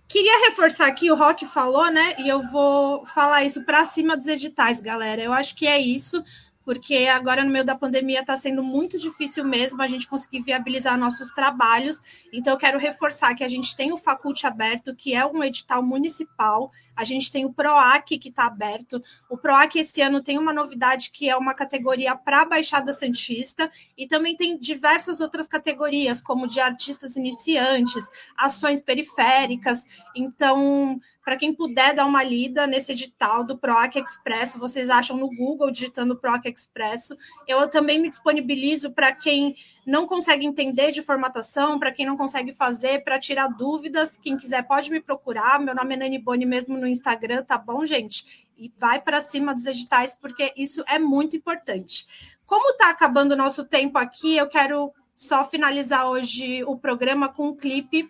queria 0.08 0.48
reforçar 0.48 0.86
aqui, 0.86 1.10
o 1.10 1.14
Rock 1.14 1.46
falou, 1.46 1.90
né? 1.90 2.14
E 2.18 2.28
eu 2.28 2.42
vou 2.42 3.06
falar 3.06 3.44
isso 3.44 3.64
para 3.64 3.84
cima 3.84 4.16
dos 4.16 4.26
editais, 4.26 4.80
galera. 4.80 5.22
Eu 5.22 5.32
acho 5.32 5.54
que 5.54 5.66
é 5.66 5.78
isso, 5.78 6.22
porque 6.68 7.06
agora 7.06 7.42
no 7.42 7.50
meio 7.50 7.64
da 7.64 7.74
pandemia 7.74 8.20
está 8.20 8.36
sendo 8.36 8.62
muito 8.62 8.98
difícil 8.98 9.42
mesmo 9.42 9.80
a 9.80 9.86
gente 9.86 10.06
conseguir 10.06 10.42
viabilizar 10.42 10.98
nossos 10.98 11.30
trabalhos. 11.30 11.98
Então, 12.30 12.52
eu 12.52 12.58
quero 12.58 12.78
reforçar 12.78 13.34
que 13.34 13.42
a 13.42 13.48
gente 13.48 13.74
tem 13.74 13.90
o 13.90 13.96
Faculte 13.96 14.46
aberto, 14.46 14.94
que 14.94 15.14
é 15.14 15.24
um 15.24 15.42
edital 15.42 15.82
municipal, 15.82 16.70
a 16.94 17.04
gente 17.04 17.32
tem 17.32 17.46
o 17.46 17.52
PROAC 17.54 18.18
que 18.18 18.28
está 18.28 18.44
aberto. 18.44 19.02
O 19.30 19.38
PROAC 19.38 19.76
esse 19.76 20.02
ano 20.02 20.22
tem 20.22 20.36
uma 20.36 20.52
novidade 20.52 21.10
que 21.10 21.26
é 21.26 21.34
uma 21.34 21.54
categoria 21.54 22.14
para 22.14 22.44
Baixada 22.44 22.92
Santista, 22.92 23.70
e 23.96 24.06
também 24.06 24.36
tem 24.36 24.58
diversas 24.58 25.22
outras 25.22 25.48
categorias, 25.48 26.20
como 26.20 26.46
de 26.46 26.60
artistas 26.60 27.16
iniciantes, 27.16 28.04
ações 28.36 28.82
periféricas. 28.82 29.84
Então, 30.14 31.00
para 31.24 31.38
quem 31.38 31.54
puder 31.54 31.94
dar 31.94 32.04
uma 32.04 32.22
lida 32.22 32.66
nesse 32.66 32.92
edital 32.92 33.42
do 33.42 33.56
PROAC 33.56 33.96
Expresso, 33.96 34.58
vocês 34.58 34.90
acham 34.90 35.16
no 35.16 35.34
Google 35.34 35.70
digitando 35.70 36.14
PROAC 36.14 36.57
Expresso. 36.58 37.16
Eu 37.46 37.68
também 37.68 37.98
me 37.98 38.08
disponibilizo 38.08 38.90
para 38.90 39.12
quem 39.12 39.54
não 39.86 40.06
consegue 40.06 40.44
entender 40.44 40.90
de 40.90 41.02
formatação, 41.02 41.78
para 41.78 41.92
quem 41.92 42.04
não 42.04 42.16
consegue 42.16 42.52
fazer, 42.52 43.04
para 43.04 43.18
tirar 43.18 43.48
dúvidas. 43.48 44.16
Quem 44.18 44.36
quiser 44.36 44.62
pode 44.66 44.90
me 44.90 45.00
procurar. 45.00 45.60
Meu 45.60 45.74
nome 45.74 45.94
é 45.94 45.98
Nani 45.98 46.18
Boni 46.18 46.44
mesmo 46.44 46.76
no 46.76 46.86
Instagram, 46.86 47.44
tá 47.44 47.56
bom, 47.56 47.86
gente? 47.86 48.46
E 48.56 48.72
vai 48.76 49.00
para 49.00 49.20
cima 49.20 49.54
dos 49.54 49.66
editais, 49.66 50.16
porque 50.16 50.52
isso 50.56 50.82
é 50.88 50.98
muito 50.98 51.36
importante. 51.36 52.38
Como 52.44 52.72
está 52.72 52.90
acabando 52.90 53.32
o 53.32 53.36
nosso 53.36 53.64
tempo 53.64 53.98
aqui, 53.98 54.36
eu 54.36 54.48
quero 54.48 54.92
só 55.14 55.48
finalizar 55.48 56.08
hoje 56.08 56.62
o 56.64 56.76
programa 56.76 57.28
com 57.28 57.48
um 57.48 57.56
clipe 57.56 58.08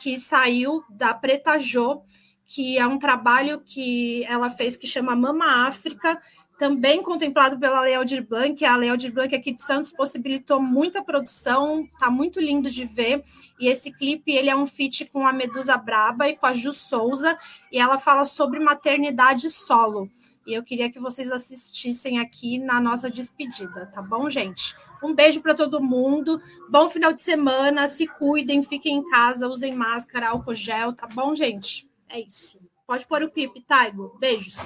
que 0.00 0.18
saiu 0.18 0.82
da 0.90 1.14
Preta 1.14 1.58
Jo 1.58 2.02
que 2.46 2.78
é 2.78 2.86
um 2.86 2.98
trabalho 2.98 3.60
que 3.60 4.24
ela 4.24 4.50
fez 4.50 4.76
que 4.76 4.86
chama 4.86 5.16
Mama 5.16 5.66
África, 5.66 6.20
também 6.58 7.02
contemplado 7.02 7.58
pela 7.58 7.80
Lei 7.80 7.94
Aldir 7.94 8.26
Blanc. 8.26 8.64
A 8.64 8.76
Lei 8.76 8.90
Aldir 8.90 9.12
Blanc 9.12 9.34
aqui 9.34 9.52
de 9.52 9.62
Santos 9.62 9.92
possibilitou 9.92 10.60
muita 10.60 11.02
produção, 11.02 11.88
tá 11.98 12.10
muito 12.10 12.40
lindo 12.40 12.70
de 12.70 12.84
ver. 12.84 13.22
E 13.58 13.68
esse 13.68 13.92
clipe 13.92 14.32
ele 14.32 14.50
é 14.50 14.56
um 14.56 14.66
feat 14.66 15.06
com 15.06 15.26
a 15.26 15.32
Medusa 15.32 15.76
Braba 15.76 16.28
e 16.28 16.36
com 16.36 16.46
a 16.46 16.52
Ju 16.52 16.72
Souza, 16.72 17.36
e 17.70 17.78
ela 17.78 17.98
fala 17.98 18.24
sobre 18.24 18.60
maternidade 18.60 19.50
solo. 19.50 20.08
E 20.46 20.52
eu 20.52 20.62
queria 20.62 20.90
que 20.90 21.00
vocês 21.00 21.32
assistissem 21.32 22.18
aqui 22.18 22.58
na 22.58 22.78
nossa 22.78 23.10
despedida, 23.10 23.86
tá 23.86 24.02
bom, 24.02 24.28
gente? 24.28 24.76
Um 25.02 25.14
beijo 25.14 25.40
para 25.40 25.54
todo 25.54 25.82
mundo. 25.82 26.40
Bom 26.70 26.88
final 26.90 27.12
de 27.12 27.22
semana. 27.22 27.88
Se 27.88 28.06
cuidem, 28.06 28.62
fiquem 28.62 28.98
em 28.98 29.08
casa, 29.08 29.48
usem 29.48 29.74
máscara, 29.74 30.30
álcool 30.30 30.54
gel, 30.54 30.92
tá 30.92 31.06
bom, 31.06 31.34
gente? 31.34 31.88
É 32.08 32.20
isso. 32.20 32.58
Pode 32.86 33.06
pôr 33.06 33.22
o 33.22 33.30
clipe, 33.30 33.62
Taigo. 33.62 34.16
Beijos. 34.20 34.56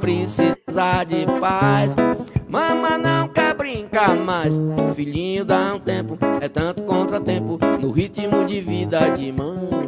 Precisa 0.00 1.04
de 1.06 1.26
paz. 1.40 1.96
Mama 2.48 2.98
não 2.98 3.28
quer 3.28 3.54
brincar 3.54 4.14
mais. 4.16 4.60
Filhinho 4.94 5.44
dá 5.44 5.74
um 5.74 5.78
tempo, 5.78 6.18
é 6.40 6.48
tanto 6.48 6.82
contratempo 6.82 7.58
no 7.80 7.90
ritmo 7.90 8.44
de 8.44 8.60
vida 8.60 9.10
de 9.10 9.32
mama. 9.32 9.85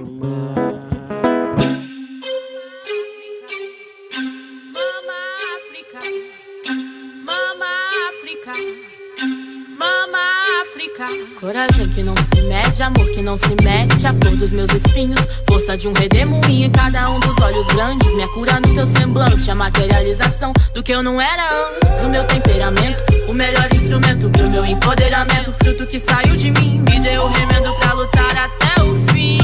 Coragem 11.59 11.89
que 11.89 12.05
não 12.05 12.15
se 12.15 12.43
mede, 12.43 12.83
amor 12.85 13.05
que 13.09 13.21
não 13.21 13.37
se 13.37 13.49
mete, 13.65 14.07
a 14.07 14.15
flor 14.15 14.37
dos 14.37 14.53
meus 14.53 14.71
espinhos, 14.71 15.19
força 15.51 15.77
de 15.77 15.89
um 15.89 15.93
redemoinho 15.93 16.67
em 16.67 16.71
cada 16.71 17.11
um 17.11 17.19
dos 17.19 17.37
olhos 17.39 17.67
grandes, 17.67 18.15
minha 18.15 18.29
cura 18.29 18.61
no 18.61 18.73
teu 18.73 18.87
semblante, 18.87 19.51
a 19.51 19.57
materialização 19.57 20.53
do 20.73 20.85
que 20.85 20.93
eu 20.93 21.03
não 21.03 21.21
era 21.21 21.43
antes, 21.67 21.91
do 22.01 22.09
meu 22.11 22.23
temperamento, 22.29 23.03
o 23.27 23.35
melhor 23.35 23.69
instrumento 23.75 24.29
do 24.29 24.49
meu 24.49 24.65
empoderamento, 24.65 25.53
fruto 25.61 25.85
que 25.89 25.99
saiu 25.99 26.37
de 26.37 26.53
mim, 26.53 26.81
me 26.89 27.01
deu 27.01 27.25
o 27.25 27.29
remendo 27.29 27.75
pra 27.81 27.93
lutar 27.93 28.39
até 28.39 28.81
o 28.85 28.95
fim. 29.13 29.41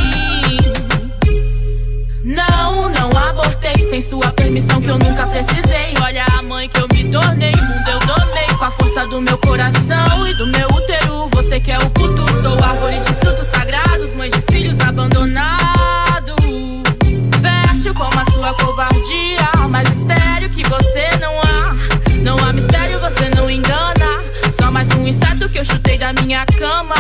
Não, 2.23 2.91
não 2.91 3.11
abortei 3.29 3.77
sem 3.91 4.01
sua 4.01 4.31
permissão 4.31 4.81
que 4.81 4.89
eu 4.89 4.99
nunca 4.99 5.27
precisei. 5.27 5.95
Olha 6.01 6.25
a 6.39 6.43
mãe 6.43 6.69
que 6.69 6.79
eu 6.79 6.87
me 6.95 7.11
tornei, 7.11 7.57
mundo 7.57 7.89
eu 7.89 7.99
domei 8.07 8.47
com 8.57 8.65
a 8.67 8.71
força 8.71 9.05
do 9.09 9.21
meu 9.21 9.37
coração 9.39 10.29
e 10.29 10.35
do 10.35 10.47
meu 10.47 10.69
útero. 10.69 11.04
Você 11.45 11.61
que 11.61 11.71
é 11.71 11.79
o 11.79 11.91
puto, 11.91 12.25
sou 12.41 12.55
árvore 12.65 12.99
de 13.01 13.15
frutos 13.17 13.47
sagrados, 13.47 14.15
mãe 14.15 14.31
de 14.31 14.41
filhos 14.51 14.81
abandonados. 14.81 16.35
Fértil 17.43 17.93
como 17.93 18.19
a 18.19 18.31
sua 18.31 18.55
covardia, 18.55 19.51
mas 19.69 19.87
estéreo 19.95 20.49
que 20.49 20.67
você 20.67 21.07
não 21.21 21.39
há. 21.41 21.77
Não 22.23 22.39
há 22.39 22.51
mistério, 22.51 22.99
você 22.99 23.29
não 23.37 23.51
engana. 23.51 24.25
Só 24.59 24.71
mais 24.71 24.89
um 24.93 25.07
inseto 25.07 25.47
que 25.51 25.59
eu 25.59 25.65
chutei 25.67 25.99
da 25.99 26.15
minha 26.15 26.47
cama. 26.59 26.95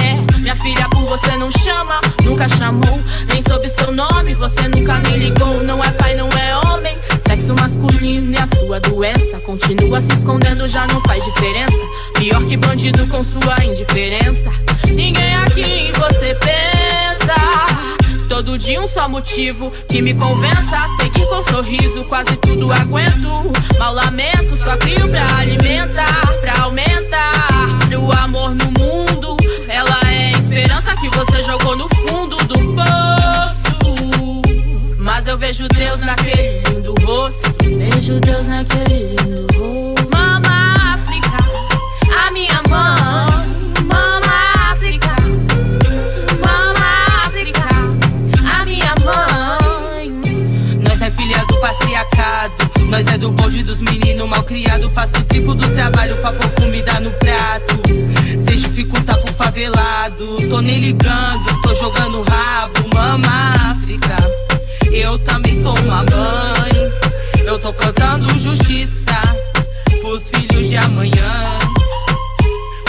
É, 0.00 0.38
minha 0.38 0.54
filha 0.54 0.88
por 0.90 1.02
você 1.02 1.36
não 1.36 1.50
chama, 1.50 2.00
nunca 2.24 2.48
chamou, 2.48 3.02
nem 3.26 3.42
soube 3.42 3.68
seu 3.68 3.90
nome, 3.90 4.32
você 4.34 4.68
nunca 4.68 5.00
nem 5.00 5.18
ligou. 5.18 5.64
Não 5.64 5.82
é 5.82 5.90
pai, 5.90 6.14
não 6.14 6.28
é 6.28 6.56
homem. 6.68 6.96
Sexo 7.26 7.52
masculino 7.52 8.32
e 8.32 8.36
a 8.36 8.46
sua 8.46 8.78
doença 8.78 9.40
continua 9.40 10.00
se 10.00 10.12
escondendo, 10.12 10.68
já 10.68 10.86
não 10.86 11.00
faz 11.00 11.24
diferença. 11.24 11.77
Bandido 12.88 13.06
com 13.08 13.22
sua 13.22 13.62
indiferença. 13.66 14.50
Ninguém 14.86 15.36
aqui 15.36 15.60
em 15.60 15.92
você 15.92 16.34
pensa. 16.36 17.34
Todo 18.30 18.56
dia 18.56 18.80
um 18.80 18.86
só 18.86 19.06
motivo 19.06 19.70
que 19.90 20.00
me 20.00 20.14
convença 20.14 20.74
a 20.74 20.88
seguir 20.96 21.26
com 21.26 21.42
sorriso. 21.42 22.04
Quase 22.04 22.34
tudo 22.38 22.72
aguento. 22.72 23.52
Mal 23.78 23.92
lamento, 23.92 24.56
só 24.56 24.74
crio 24.78 25.06
pra 25.10 25.36
alimentar, 25.36 26.26
pra 26.40 26.62
aumentar. 26.62 27.48
O 28.00 28.10
amor 28.10 28.54
no 28.54 28.64
mundo, 28.64 29.36
ela 29.68 30.00
é 30.10 30.34
a 30.34 30.38
esperança 30.38 30.96
que 30.96 31.10
você 31.10 31.42
jogou 31.42 31.76
no 31.76 31.88
fundo 31.90 32.36
do 32.44 32.54
poço. 32.74 34.42
Mas 34.96 35.26
eu 35.26 35.36
vejo 35.36 35.68
Deus 35.68 36.00
naquele 36.00 36.62
lindo 36.70 36.94
rosto. 37.04 37.52
Vejo 37.64 38.18
Deus 38.20 38.46
naquele 38.46 39.14
lindo 39.14 39.46
rosto. 39.58 39.97
Nós 52.88 53.06
é 53.06 53.18
do 53.18 53.30
bonde 53.30 53.62
dos 53.62 53.80
meninos 53.80 54.26
mal 54.28 54.42
criado. 54.42 54.90
Faço 54.90 55.18
o 55.18 55.24
triplo 55.24 55.54
do 55.54 55.68
trabalho 55.74 56.16
pra 56.16 56.32
pôr 56.32 56.48
comida 56.52 56.98
no 57.00 57.10
prato. 57.12 57.82
Cês 58.46 58.62
dificulta 58.62 59.14
pro 59.14 59.32
favelado. 59.34 60.48
Tô 60.48 60.60
nem 60.60 60.80
ligando, 60.80 61.60
tô 61.62 61.74
jogando 61.74 62.22
rabo. 62.22 62.88
Mama 62.94 63.72
África, 63.72 64.16
eu 64.90 65.18
também 65.18 65.62
sou 65.62 65.78
uma 65.80 65.98
mãe. 65.98 66.92
Eu 67.44 67.58
tô 67.58 67.72
cantando 67.74 68.38
justiça 68.38 69.36
pros 70.00 70.30
filhos 70.30 70.68
de 70.68 70.76
amanhã. 70.76 71.58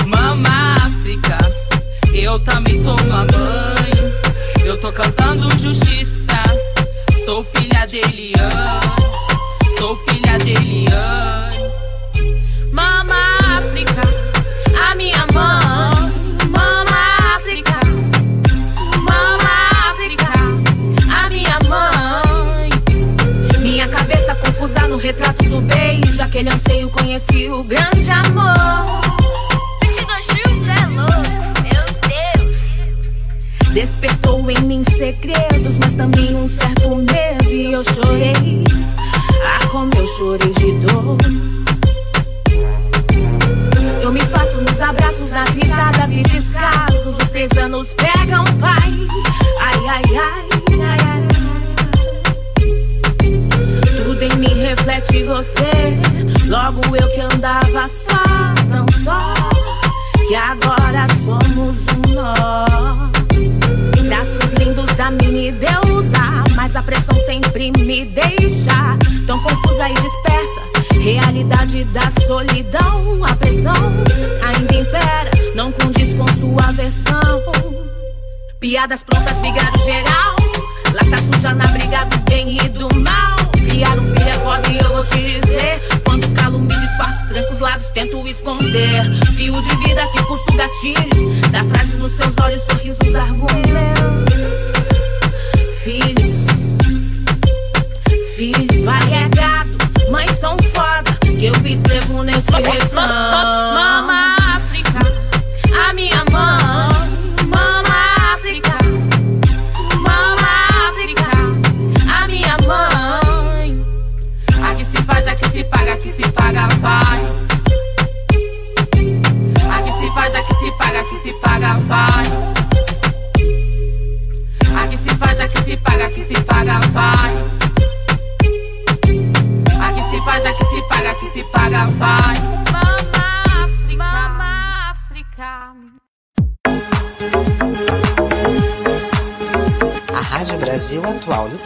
Mama 0.06 0.50
África, 0.86 1.38
eu 2.14 2.39
também 2.39 2.82
sou 2.82 3.00
uma 3.02 3.26
mãe. 3.26 4.66
Eu 4.66 4.80
tô 4.80 4.91
cantando 4.93 5.50
justiça. 5.58 6.10
Sou 7.26 7.45
filha 7.54 7.86
de 7.86 7.97
Eliane. 7.97 9.09
Retrato 25.00 25.44
do 25.46 25.62
beijo. 25.62 26.22
Aquele 26.22 26.50
anseio 26.50 26.90
conheci 26.90 27.50
o 27.50 27.64
grande 27.64 28.12
amor. 28.12 29.02
22 29.84 30.26
filmes 30.26 30.68
é 30.70 30.86
louco, 30.86 31.62
meu 31.64 32.44
Deus. 32.44 33.74
Despertou 33.74 34.50
em 34.52 34.62
mim 34.62 34.84
segredos, 34.84 35.80
mas 35.80 35.96
também 35.96 36.36
um 36.36 36.46
certo 36.46 36.96
medo. 36.96 37.50
E 37.50 37.72
eu 37.72 37.84
chorei. 37.84 38.64
Ah, 39.44 39.68
como 39.72 39.92
eu 39.96 40.06
chorei 40.06 40.52
de 40.54 40.72
dor. 40.86 41.18
Eu 44.02 44.12
me 44.12 44.22
faço 44.22 44.62
nos 44.62 44.82
abraços, 44.82 45.32
nas 45.32 45.50
risadas 45.50 46.12
e 46.12 46.22
descasos. 46.22 47.18
Os 47.18 47.58
anos 47.58 47.94
pegam, 47.94 48.44
pai. 48.60 49.08
Ai, 49.62 49.88
ai, 49.88 50.02
ai, 50.18 50.44
ai, 50.82 50.98
ai. 51.08 51.28
Tudo 54.04 54.24
em 54.24 54.36
mim 54.38 54.54
reflete 54.54 55.24
você. 55.24 55.98
Logo 56.46 56.82
eu 56.96 57.08
que 57.14 57.22
andava 57.22 57.88
só, 57.88 58.24
tão 58.70 58.86
só. 59.04 59.34
Que 60.28 60.36
agora 60.36 61.08
somos 61.24 61.86
um 61.88 62.02
nó. 62.14 63.09
Traços 64.10 64.51
lindos 64.57 64.88
da 64.95 65.12
mini 65.12 65.51
deusa. 65.51 66.43
Mas 66.55 66.76
a 66.76 66.82
pressão 66.82 67.14
sempre 67.28 67.72
me 67.78 68.05
deixa 68.05 68.97
tão 69.28 69.39
confusa 69.43 69.88
e 69.88 69.93
dispersa. 69.93 70.62
Realidade 70.99 71.84
da 71.86 72.10
solidão, 72.26 73.24
a 73.24 73.36
pressão 73.36 73.76
ainda 74.43 74.76
impera, 74.76 75.30
não 75.53 75.72
condiz 75.72 76.16
com 76.16 76.28
sua 76.39 76.72
versão. 76.72 77.39
Piadas 78.60 79.03
prontas, 79.03 79.39
vigário 79.41 79.80
geral. 79.80 80.36
Lata 80.91 81.22
suja 81.32 81.53
na 81.53 81.68
briga 81.68 82.05
do 82.05 82.18
bem 82.30 82.57
e 82.57 82.68
do 82.70 82.93
mal. 82.95 83.38
Criar 83.70 83.93
um 83.99 84.05
filho 84.07 84.28
é 84.28 84.34
foda 84.34 84.69
esconder. 88.70 89.34
Fio 89.34 89.62
de 89.62 89.76
vida 89.78 90.06
que 90.08 90.24
pulso 90.24 90.46
gatilho. 90.54 91.34
Dá 91.52 91.64
frases 91.66 91.98
nos 91.98 92.12
seus 92.12 92.38
olhos, 92.38 92.62
sorrisos, 92.62 93.16
argumentos. 93.16 93.70
Filhos, 95.84 96.46
filhos, 98.36 98.86
variegado. 98.86 99.70
Mães 100.12 100.32
são 100.40 100.58
foda, 100.74 101.12
que 101.22 101.46
eu 101.46 101.54
escrevo 101.66 102.24
nesse 102.24 102.52
refrão. 102.52 103.79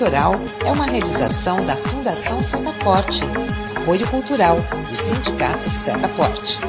Litoral 0.04 0.36
é 0.66 0.70
uma 0.70 0.84
realização 0.84 1.66
da 1.66 1.78
Fundação 1.78 2.44
Setaporte, 2.44 3.22
apoio 3.74 4.06
cultural 4.10 4.58
do 4.90 4.96
Sindicato 4.98 5.70
Setaporte. 5.70 6.60